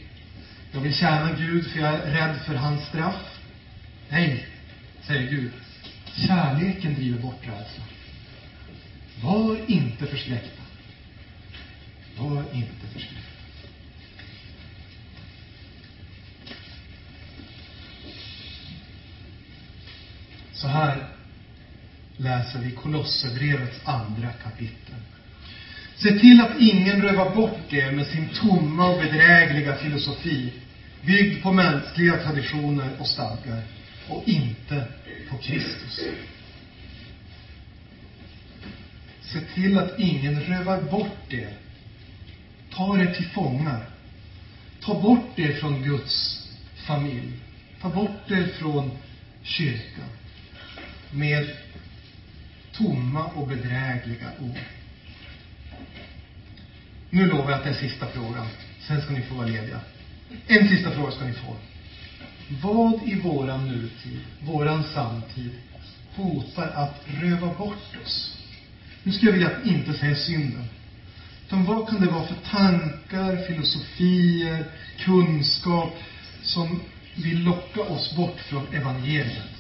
Jag 0.73 0.81
vill 0.81 0.95
tjäna 0.95 1.31
Gud 1.31 1.71
för 1.71 1.81
jag 1.81 1.93
är 1.93 2.13
rädd 2.13 2.37
för 2.47 2.55
hans 2.55 2.87
straff. 2.87 3.41
Nej, 4.09 4.47
säger 5.03 5.31
Gud. 5.31 5.51
Kärleken 6.27 6.95
driver 6.95 7.19
bort 7.19 7.41
rädslan. 7.47 7.87
Var 9.23 9.57
inte 9.67 10.07
förskräckta. 10.07 10.63
Var 12.17 12.45
inte 12.53 12.87
förskräckta. 12.93 13.34
Så 20.65 20.69
här 20.69 21.07
läser 22.17 22.59
vi 22.59 22.71
Kolosserbrevets 22.71 23.81
andra 23.85 24.33
kapitel. 24.33 24.95
Se 25.97 26.19
till 26.19 26.41
att 26.41 26.61
ingen 26.61 27.03
rövar 27.03 27.35
bort 27.35 27.73
er 27.73 27.93
med 27.93 28.07
sin 28.07 28.29
tomma 28.29 28.87
och 28.87 28.99
bedrägliga 28.99 29.77
filosofi, 29.77 30.53
byggd 31.07 31.43
på 31.43 31.53
mänskliga 31.53 32.17
traditioner 32.17 32.91
och 32.99 33.07
stadgar, 33.07 33.63
och 34.09 34.29
inte 34.29 34.87
på 35.31 35.37
Kristus. 35.37 36.01
Se 39.23 39.41
till 39.41 39.79
att 39.79 39.99
ingen 39.99 40.41
rövar 40.41 40.83
bort 40.83 41.33
er, 41.33 41.53
tar 42.71 42.99
er 43.03 43.15
till 43.15 43.27
fångar, 43.27 43.89
ta 44.81 45.01
bort 45.01 45.39
er 45.39 45.53
från 45.53 45.83
Guds 45.83 46.49
familj, 46.87 47.33
ta 47.81 47.89
bort 47.89 48.31
er 48.31 48.47
från 48.59 48.91
kyrkan 49.43 50.09
med 51.15 51.51
tomma 52.73 53.25
och 53.25 53.49
bedrägliga 53.49 54.31
ord. 54.41 54.59
Nu 57.11 57.27
lovar 57.27 57.51
jag 57.51 57.59
att 57.59 57.65
det 57.65 57.71
är 57.71 57.89
sista 57.89 58.07
frågan. 58.07 58.47
Sen 58.81 59.03
ska 59.03 59.13
ni 59.13 59.23
få 59.23 59.35
vara 59.35 59.47
lediga. 59.47 59.81
En 60.47 60.69
sista 60.69 60.91
fråga 60.91 61.13
ska 61.13 61.25
ni 61.25 61.33
få. 61.33 61.57
Vad 62.63 63.03
i 63.09 63.15
våran 63.15 63.69
nutid, 63.69 64.21
våran 64.41 64.85
samtid, 64.85 65.51
hotar 66.15 66.69
att 66.69 67.01
röva 67.21 67.55
bort 67.55 67.97
oss? 68.05 68.37
Nu 69.03 69.13
skulle 69.13 69.31
jag 69.31 69.39
vilja 69.39 69.57
att 69.57 69.67
inte 69.67 69.93
säga 69.93 70.15
synden. 70.17 70.65
Utan 71.47 71.65
vad 71.65 71.89
kan 71.89 72.01
det 72.01 72.07
vara 72.07 72.27
för 72.27 72.37
tankar, 72.51 73.47
filosofier, 73.47 74.65
kunskap 74.99 75.93
som 76.43 76.81
vill 77.15 77.45
locka 77.45 77.81
oss 77.81 78.17
bort 78.17 78.41
från 78.41 78.67
evangeliet? 78.75 79.54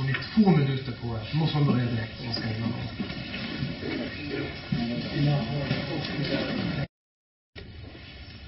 Får 0.00 0.06
ni 0.06 0.14
två 0.34 0.50
minuter 0.50 0.92
på 0.92 1.06
er. 1.08 1.28
Då 1.32 1.38
måste 1.38 1.56
man 1.56 1.66
börja 1.66 1.84
direkt 1.84 2.20
om 2.20 2.26
man 2.26 2.34
ska 2.34 2.46
hinna 2.46 2.66
med. 2.66 2.76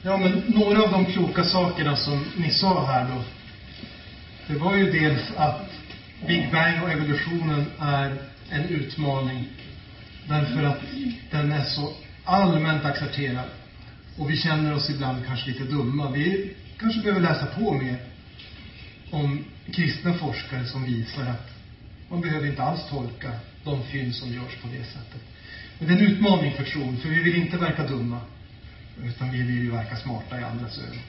Ja, 0.02 0.16
men 0.16 0.42
några 0.46 0.82
av 0.82 0.90
de 0.90 1.04
kloka 1.04 1.44
sakerna 1.44 1.96
som 1.96 2.24
ni 2.36 2.50
sa 2.50 2.86
här 2.86 3.08
då. 3.08 3.22
Det 4.46 4.54
var 4.60 4.76
ju 4.76 4.90
dels 4.90 5.22
att 5.36 5.70
Big 6.26 6.52
Bang 6.52 6.82
och 6.82 6.90
evolutionen 6.90 7.66
är 7.78 8.16
en 8.50 8.64
utmaning. 8.64 9.48
Därför 10.28 10.62
att 10.62 10.80
den 11.30 11.52
är 11.52 11.64
så 11.64 11.92
allmänt 12.24 12.84
accepterad. 12.84 13.48
Och 14.18 14.30
vi 14.30 14.36
känner 14.36 14.74
oss 14.74 14.90
ibland 14.90 15.26
kanske 15.26 15.50
lite 15.50 15.64
dumma. 15.64 16.10
Vi 16.10 16.54
kanske 16.78 17.00
behöver 17.00 17.20
läsa 17.20 17.46
på 17.46 17.72
mer 17.72 17.96
om 19.10 19.44
kristna 19.70 20.14
forskare 20.14 20.64
som 20.64 20.84
visar 20.84 21.22
att 21.22 21.50
man 22.08 22.20
behöver 22.20 22.46
inte 22.46 22.62
alls 22.62 22.80
tolka 22.90 23.32
de 23.64 23.82
fynd 23.82 24.14
som 24.14 24.32
görs 24.32 24.56
på 24.62 24.68
det 24.68 24.84
sättet. 24.84 25.20
Men 25.78 25.88
det 25.88 25.94
är 25.94 25.98
en 25.98 26.12
utmaning 26.12 26.52
för 26.52 26.64
tron, 26.64 26.96
för 26.96 27.08
vi 27.08 27.22
vill 27.22 27.36
inte 27.36 27.56
verka 27.56 27.86
dumma. 27.86 28.20
Utan 29.04 29.30
vi 29.30 29.42
vill 29.42 29.62
ju 29.62 29.70
verka 29.70 29.96
smarta 29.96 30.40
i 30.40 30.42
andras 30.42 30.78
ögon. 30.78 31.02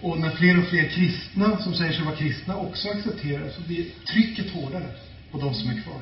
Och 0.00 0.20
när 0.20 0.30
fler 0.30 0.58
och 0.58 0.64
fler 0.64 0.88
kristna 0.88 1.58
som 1.58 1.74
säger 1.74 1.92
sig 1.92 2.04
vara 2.04 2.16
kristna 2.16 2.56
också 2.56 2.88
accepterar 2.88 3.44
det, 3.44 3.50
så 3.50 3.60
blir 3.60 3.86
trycket 4.12 4.50
hårdare 4.52 4.90
på 5.32 5.38
de 5.38 5.54
som 5.54 5.70
är 5.70 5.82
kvar. 5.82 6.00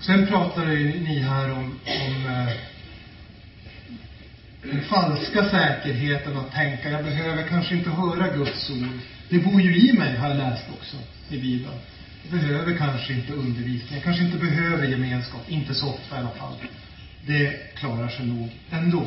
Sen 0.00 0.26
pratade 0.26 0.74
ju 0.74 1.00
ni 1.00 1.20
här 1.20 1.52
om, 1.52 1.78
om 1.86 2.26
eh, 2.26 2.54
den 4.62 4.82
falska 4.82 5.50
säkerheten 5.50 6.36
att 6.36 6.52
tänka, 6.52 6.90
jag 6.90 7.04
behöver 7.04 7.48
kanske 7.48 7.74
inte 7.74 7.90
höra 7.90 8.36
Guds 8.36 8.70
ord. 8.70 9.00
Det 9.28 9.38
bor 9.38 9.60
ju 9.60 9.76
i 9.76 9.92
mig, 9.92 10.16
har 10.16 10.28
jag 10.28 10.36
läst 10.36 10.64
också 10.72 10.96
i 11.28 11.38
Bibeln. 11.38 11.74
Jag 12.22 12.40
behöver 12.40 12.76
kanske 12.76 13.12
inte 13.12 13.32
undervisning, 13.32 13.94
jag 13.94 14.02
kanske 14.02 14.24
inte 14.24 14.38
behöver 14.38 14.86
gemenskap, 14.86 15.48
inte 15.48 15.74
så 15.74 15.88
ofta 15.88 16.16
i 16.16 16.18
alla 16.18 16.30
fall. 16.30 16.56
Det 17.26 17.74
klarar 17.74 18.08
sig 18.08 18.26
nog 18.26 18.50
ändå. 18.70 19.06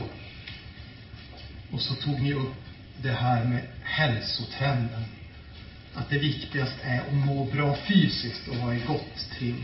Och 1.71 1.81
så 1.81 1.95
tog 1.95 2.21
ni 2.21 2.33
upp 2.33 2.55
det 3.01 3.11
här 3.11 3.43
med 3.43 3.61
hälsotrenden. 3.83 5.03
Att 5.93 6.09
det 6.09 6.17
viktigaste 6.17 6.83
är 6.83 6.99
att 6.99 7.13
må 7.13 7.43
bra 7.43 7.77
fysiskt 7.87 8.47
och 8.47 8.55
vara 8.55 8.75
i 8.75 8.81
gott 8.87 9.29
trim. 9.37 9.63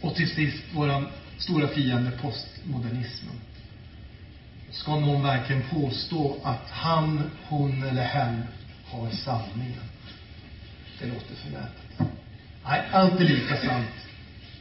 Och 0.00 0.14
till 0.14 0.30
sist 0.30 0.62
våran 0.72 1.06
stora 1.38 1.68
fiende 1.68 2.10
postmodernismen. 2.10 3.34
Ska 4.70 4.96
någon 4.96 5.22
verkligen 5.22 5.62
påstå 5.62 6.36
att 6.42 6.70
han, 6.70 7.30
hon 7.48 7.82
eller 7.82 8.02
hen 8.02 8.42
har 8.92 9.10
sanningen? 9.10 9.88
Det 10.98 11.06
låter 11.06 11.34
förmätet. 11.34 12.12
Nej, 12.64 12.82
allt 12.92 13.20
är 13.20 13.24
lika 13.24 13.56
sant. 13.56 13.86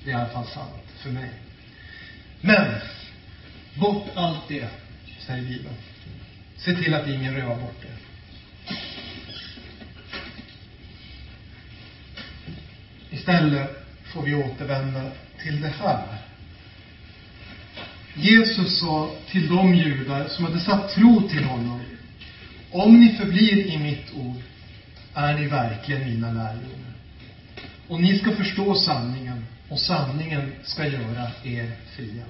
Det 0.03 0.11
är 0.11 0.13
i 0.13 0.15
alla 0.15 0.29
fall 0.29 0.47
sant 0.47 0.83
för 0.97 1.09
mig. 1.09 1.29
Men, 2.41 2.75
bort 3.75 4.07
allt 4.15 4.47
det, 4.47 4.67
säger 5.19 5.43
Bibeln. 5.43 5.75
Se 6.57 6.75
till 6.75 6.93
att 6.93 7.07
ingen 7.07 7.35
rövar 7.35 7.55
bort 7.55 7.81
det. 7.81 7.97
Istället 13.15 13.69
får 14.13 14.21
vi 14.21 14.35
återvända 14.35 15.11
till 15.43 15.61
det 15.61 15.73
här. 15.79 16.17
Jesus 18.13 18.79
sa 18.79 19.11
till 19.29 19.47
de 19.47 19.75
judar 19.75 20.27
som 20.27 20.45
hade 20.45 20.59
satt 20.59 20.93
tro 20.93 21.29
till 21.29 21.43
honom. 21.43 21.81
Om 22.71 22.99
ni 22.99 23.13
förblir 23.13 23.65
i 23.65 23.77
mitt 23.77 24.13
ord 24.15 24.41
är 25.13 25.34
ni 25.34 25.47
verkligen 25.47 26.10
mina 26.10 26.27
lärjungar. 26.27 26.93
Och 27.88 28.01
ni 28.01 28.19
ska 28.19 28.31
förstå 28.31 28.75
sanningen 28.75 29.45
och 29.69 29.79
sanningen 29.79 30.51
ska 30.63 30.86
göra 30.86 31.27
er 31.43 31.71
fria. 31.95 32.23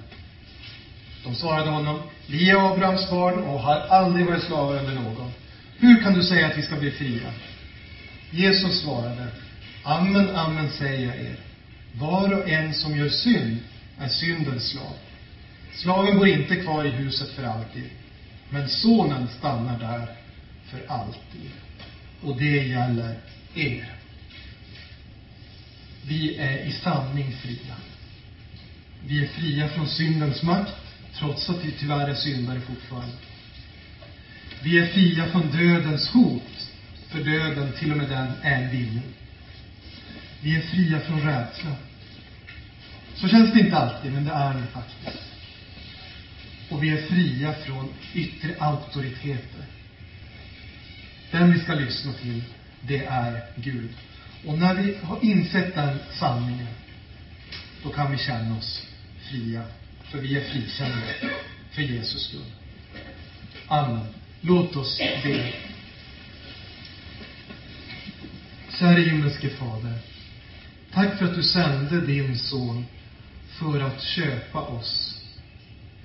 De 1.24 1.34
svarade 1.34 1.70
honom, 1.70 2.00
vi 2.26 2.50
är 2.50 2.72
Abrahams 2.72 3.10
barn 3.10 3.38
och 3.38 3.60
har 3.60 3.80
aldrig 3.80 4.26
varit 4.26 4.42
slavar 4.42 4.78
under 4.78 4.94
någon. 4.94 5.30
Hur 5.78 6.02
kan 6.02 6.14
du 6.14 6.22
säga 6.22 6.46
att 6.46 6.58
vi 6.58 6.62
ska 6.62 6.76
bli 6.76 6.90
fria? 6.90 7.32
Jesus 8.30 8.82
svarade, 8.82 9.26
amen, 9.82 10.36
amen 10.36 10.70
säger 10.70 11.06
jag 11.06 11.16
er. 11.16 11.36
Var 11.92 12.32
och 12.32 12.48
en 12.48 12.74
som 12.74 12.96
gör 12.96 13.08
synd 13.08 13.58
är 13.98 14.08
syndens 14.08 14.70
slav. 14.70 14.94
Slaven 15.74 16.18
bor 16.18 16.28
inte 16.28 16.56
kvar 16.56 16.84
i 16.84 16.90
huset 16.90 17.28
för 17.28 17.42
alltid, 17.42 17.90
men 18.50 18.68
sonen 18.68 19.28
stannar 19.38 19.78
där 19.78 20.21
för 20.72 20.92
alltid. 20.92 21.50
Och 22.22 22.36
det 22.36 22.66
gäller 22.66 23.18
er. 23.54 23.94
Vi 26.06 26.36
är 26.36 26.58
i 26.58 26.72
sanning 26.72 27.32
fria. 27.32 27.76
Vi 29.06 29.24
är 29.24 29.28
fria 29.28 29.68
från 29.68 29.88
syndens 29.88 30.42
makt, 30.42 30.72
trots 31.18 31.50
att 31.50 31.64
vi 31.64 31.72
tyvärr 31.72 32.08
är 32.08 32.14
syndare 32.14 32.60
fortfarande. 32.60 33.16
Vi 34.62 34.78
är 34.78 34.86
fria 34.86 35.26
från 35.26 35.50
dödens 35.50 36.08
hot, 36.08 36.70
för 37.08 37.24
döden, 37.24 37.72
till 37.78 37.92
och 37.92 37.98
med 37.98 38.08
den, 38.08 38.32
är 38.42 38.70
villig. 38.70 39.02
Vi 40.40 40.56
är 40.56 40.60
fria 40.60 41.00
från 41.00 41.20
rädsla. 41.20 41.76
Så 43.14 43.28
känns 43.28 43.52
det 43.52 43.60
inte 43.60 43.76
alltid, 43.76 44.12
men 44.12 44.24
det 44.24 44.32
är 44.32 44.54
det 44.54 44.66
faktiskt. 44.66 45.22
Och 46.70 46.82
vi 46.82 46.90
är 46.90 47.06
fria 47.06 47.52
från 47.52 47.88
yttre 48.14 48.54
auktoriteter. 48.58 49.64
Den 51.32 51.52
vi 51.52 51.58
ska 51.58 51.74
lyssna 51.74 52.12
till, 52.12 52.42
det 52.80 53.04
är 53.04 53.44
Gud. 53.56 53.90
Och 54.46 54.58
när 54.58 54.74
vi 54.74 54.96
har 55.02 55.24
insett 55.24 55.74
den 55.74 55.98
sanningen, 56.18 56.66
då 57.82 57.90
kan 57.90 58.12
vi 58.12 58.18
känna 58.18 58.56
oss 58.58 58.86
fria. 59.30 59.62
För 60.10 60.18
vi 60.18 60.36
är 60.36 60.40
frikända 60.40 61.06
för 61.70 61.82
Jesus 61.82 62.28
skull. 62.28 62.52
Amen. 63.66 64.06
Låt 64.40 64.76
oss 64.76 64.98
be. 64.98 65.52
Käre 68.78 69.00
himmelske 69.00 69.48
Fader. 69.48 69.98
Tack 70.92 71.18
för 71.18 71.24
att 71.24 71.34
du 71.34 71.42
sände 71.42 72.00
din 72.06 72.38
son 72.38 72.86
för 73.58 73.80
att 73.80 74.02
köpa 74.02 74.60
oss 74.60 75.22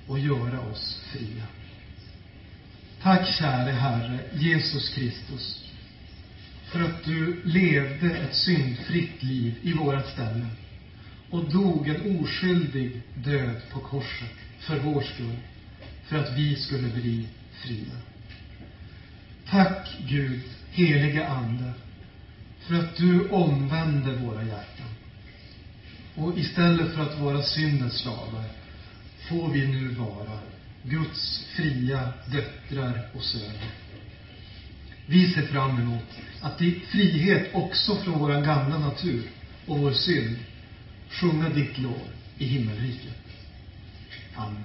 och 0.06 0.18
göra 0.18 0.60
oss 0.60 1.02
fria. 1.12 1.44
Tack 3.02 3.28
käre 3.28 3.70
Herre 3.70 4.18
Jesus 4.32 4.88
Kristus 4.88 5.64
för 6.64 6.80
att 6.80 7.04
du 7.04 7.42
levde 7.44 8.10
ett 8.10 8.34
syndfritt 8.34 9.22
liv 9.22 9.54
i 9.62 9.72
vårat 9.72 10.08
ställe 10.08 10.46
och 11.30 11.50
dog 11.50 11.88
en 11.88 12.20
oskyldig 12.20 13.02
död 13.14 13.56
på 13.72 13.80
korset 13.80 14.32
för 14.58 14.78
vår 14.78 15.02
skull, 15.02 15.36
för 16.04 16.16
att 16.16 16.36
vi 16.36 16.56
skulle 16.56 16.88
bli 16.88 17.26
fria. 17.52 17.96
Tack 19.50 19.88
Gud, 20.08 20.40
helige 20.70 21.28
Ande, 21.28 21.72
för 22.60 22.74
att 22.74 22.96
du 22.96 23.28
omvände 23.28 24.16
våra 24.16 24.42
hjärtan. 24.42 24.86
Och 26.14 26.38
istället 26.38 26.94
för 26.94 27.02
att 27.02 27.18
vara 27.18 27.42
syndens 27.42 27.98
slavar 27.98 28.44
får 29.28 29.48
vi 29.48 29.66
nu 29.66 29.88
vara 29.88 30.38
Guds 30.90 31.44
fria 31.56 32.12
döttrar 32.26 33.10
och 33.14 33.22
söner. 33.22 33.70
Vi 35.06 35.26
ser 35.26 35.42
fram 35.42 35.78
emot 35.78 36.04
att 36.40 36.62
i 36.62 36.80
frihet 36.80 37.48
också 37.52 37.96
från 37.96 38.18
vår 38.18 38.42
gamla 38.44 38.78
natur 38.78 39.22
och 39.66 39.78
vår 39.78 39.92
synd 39.92 40.36
sjunga 41.10 41.48
ditt 41.48 41.78
lov 41.78 42.08
i 42.38 42.44
himmelriket. 42.44 43.16
Amen. 44.34 44.64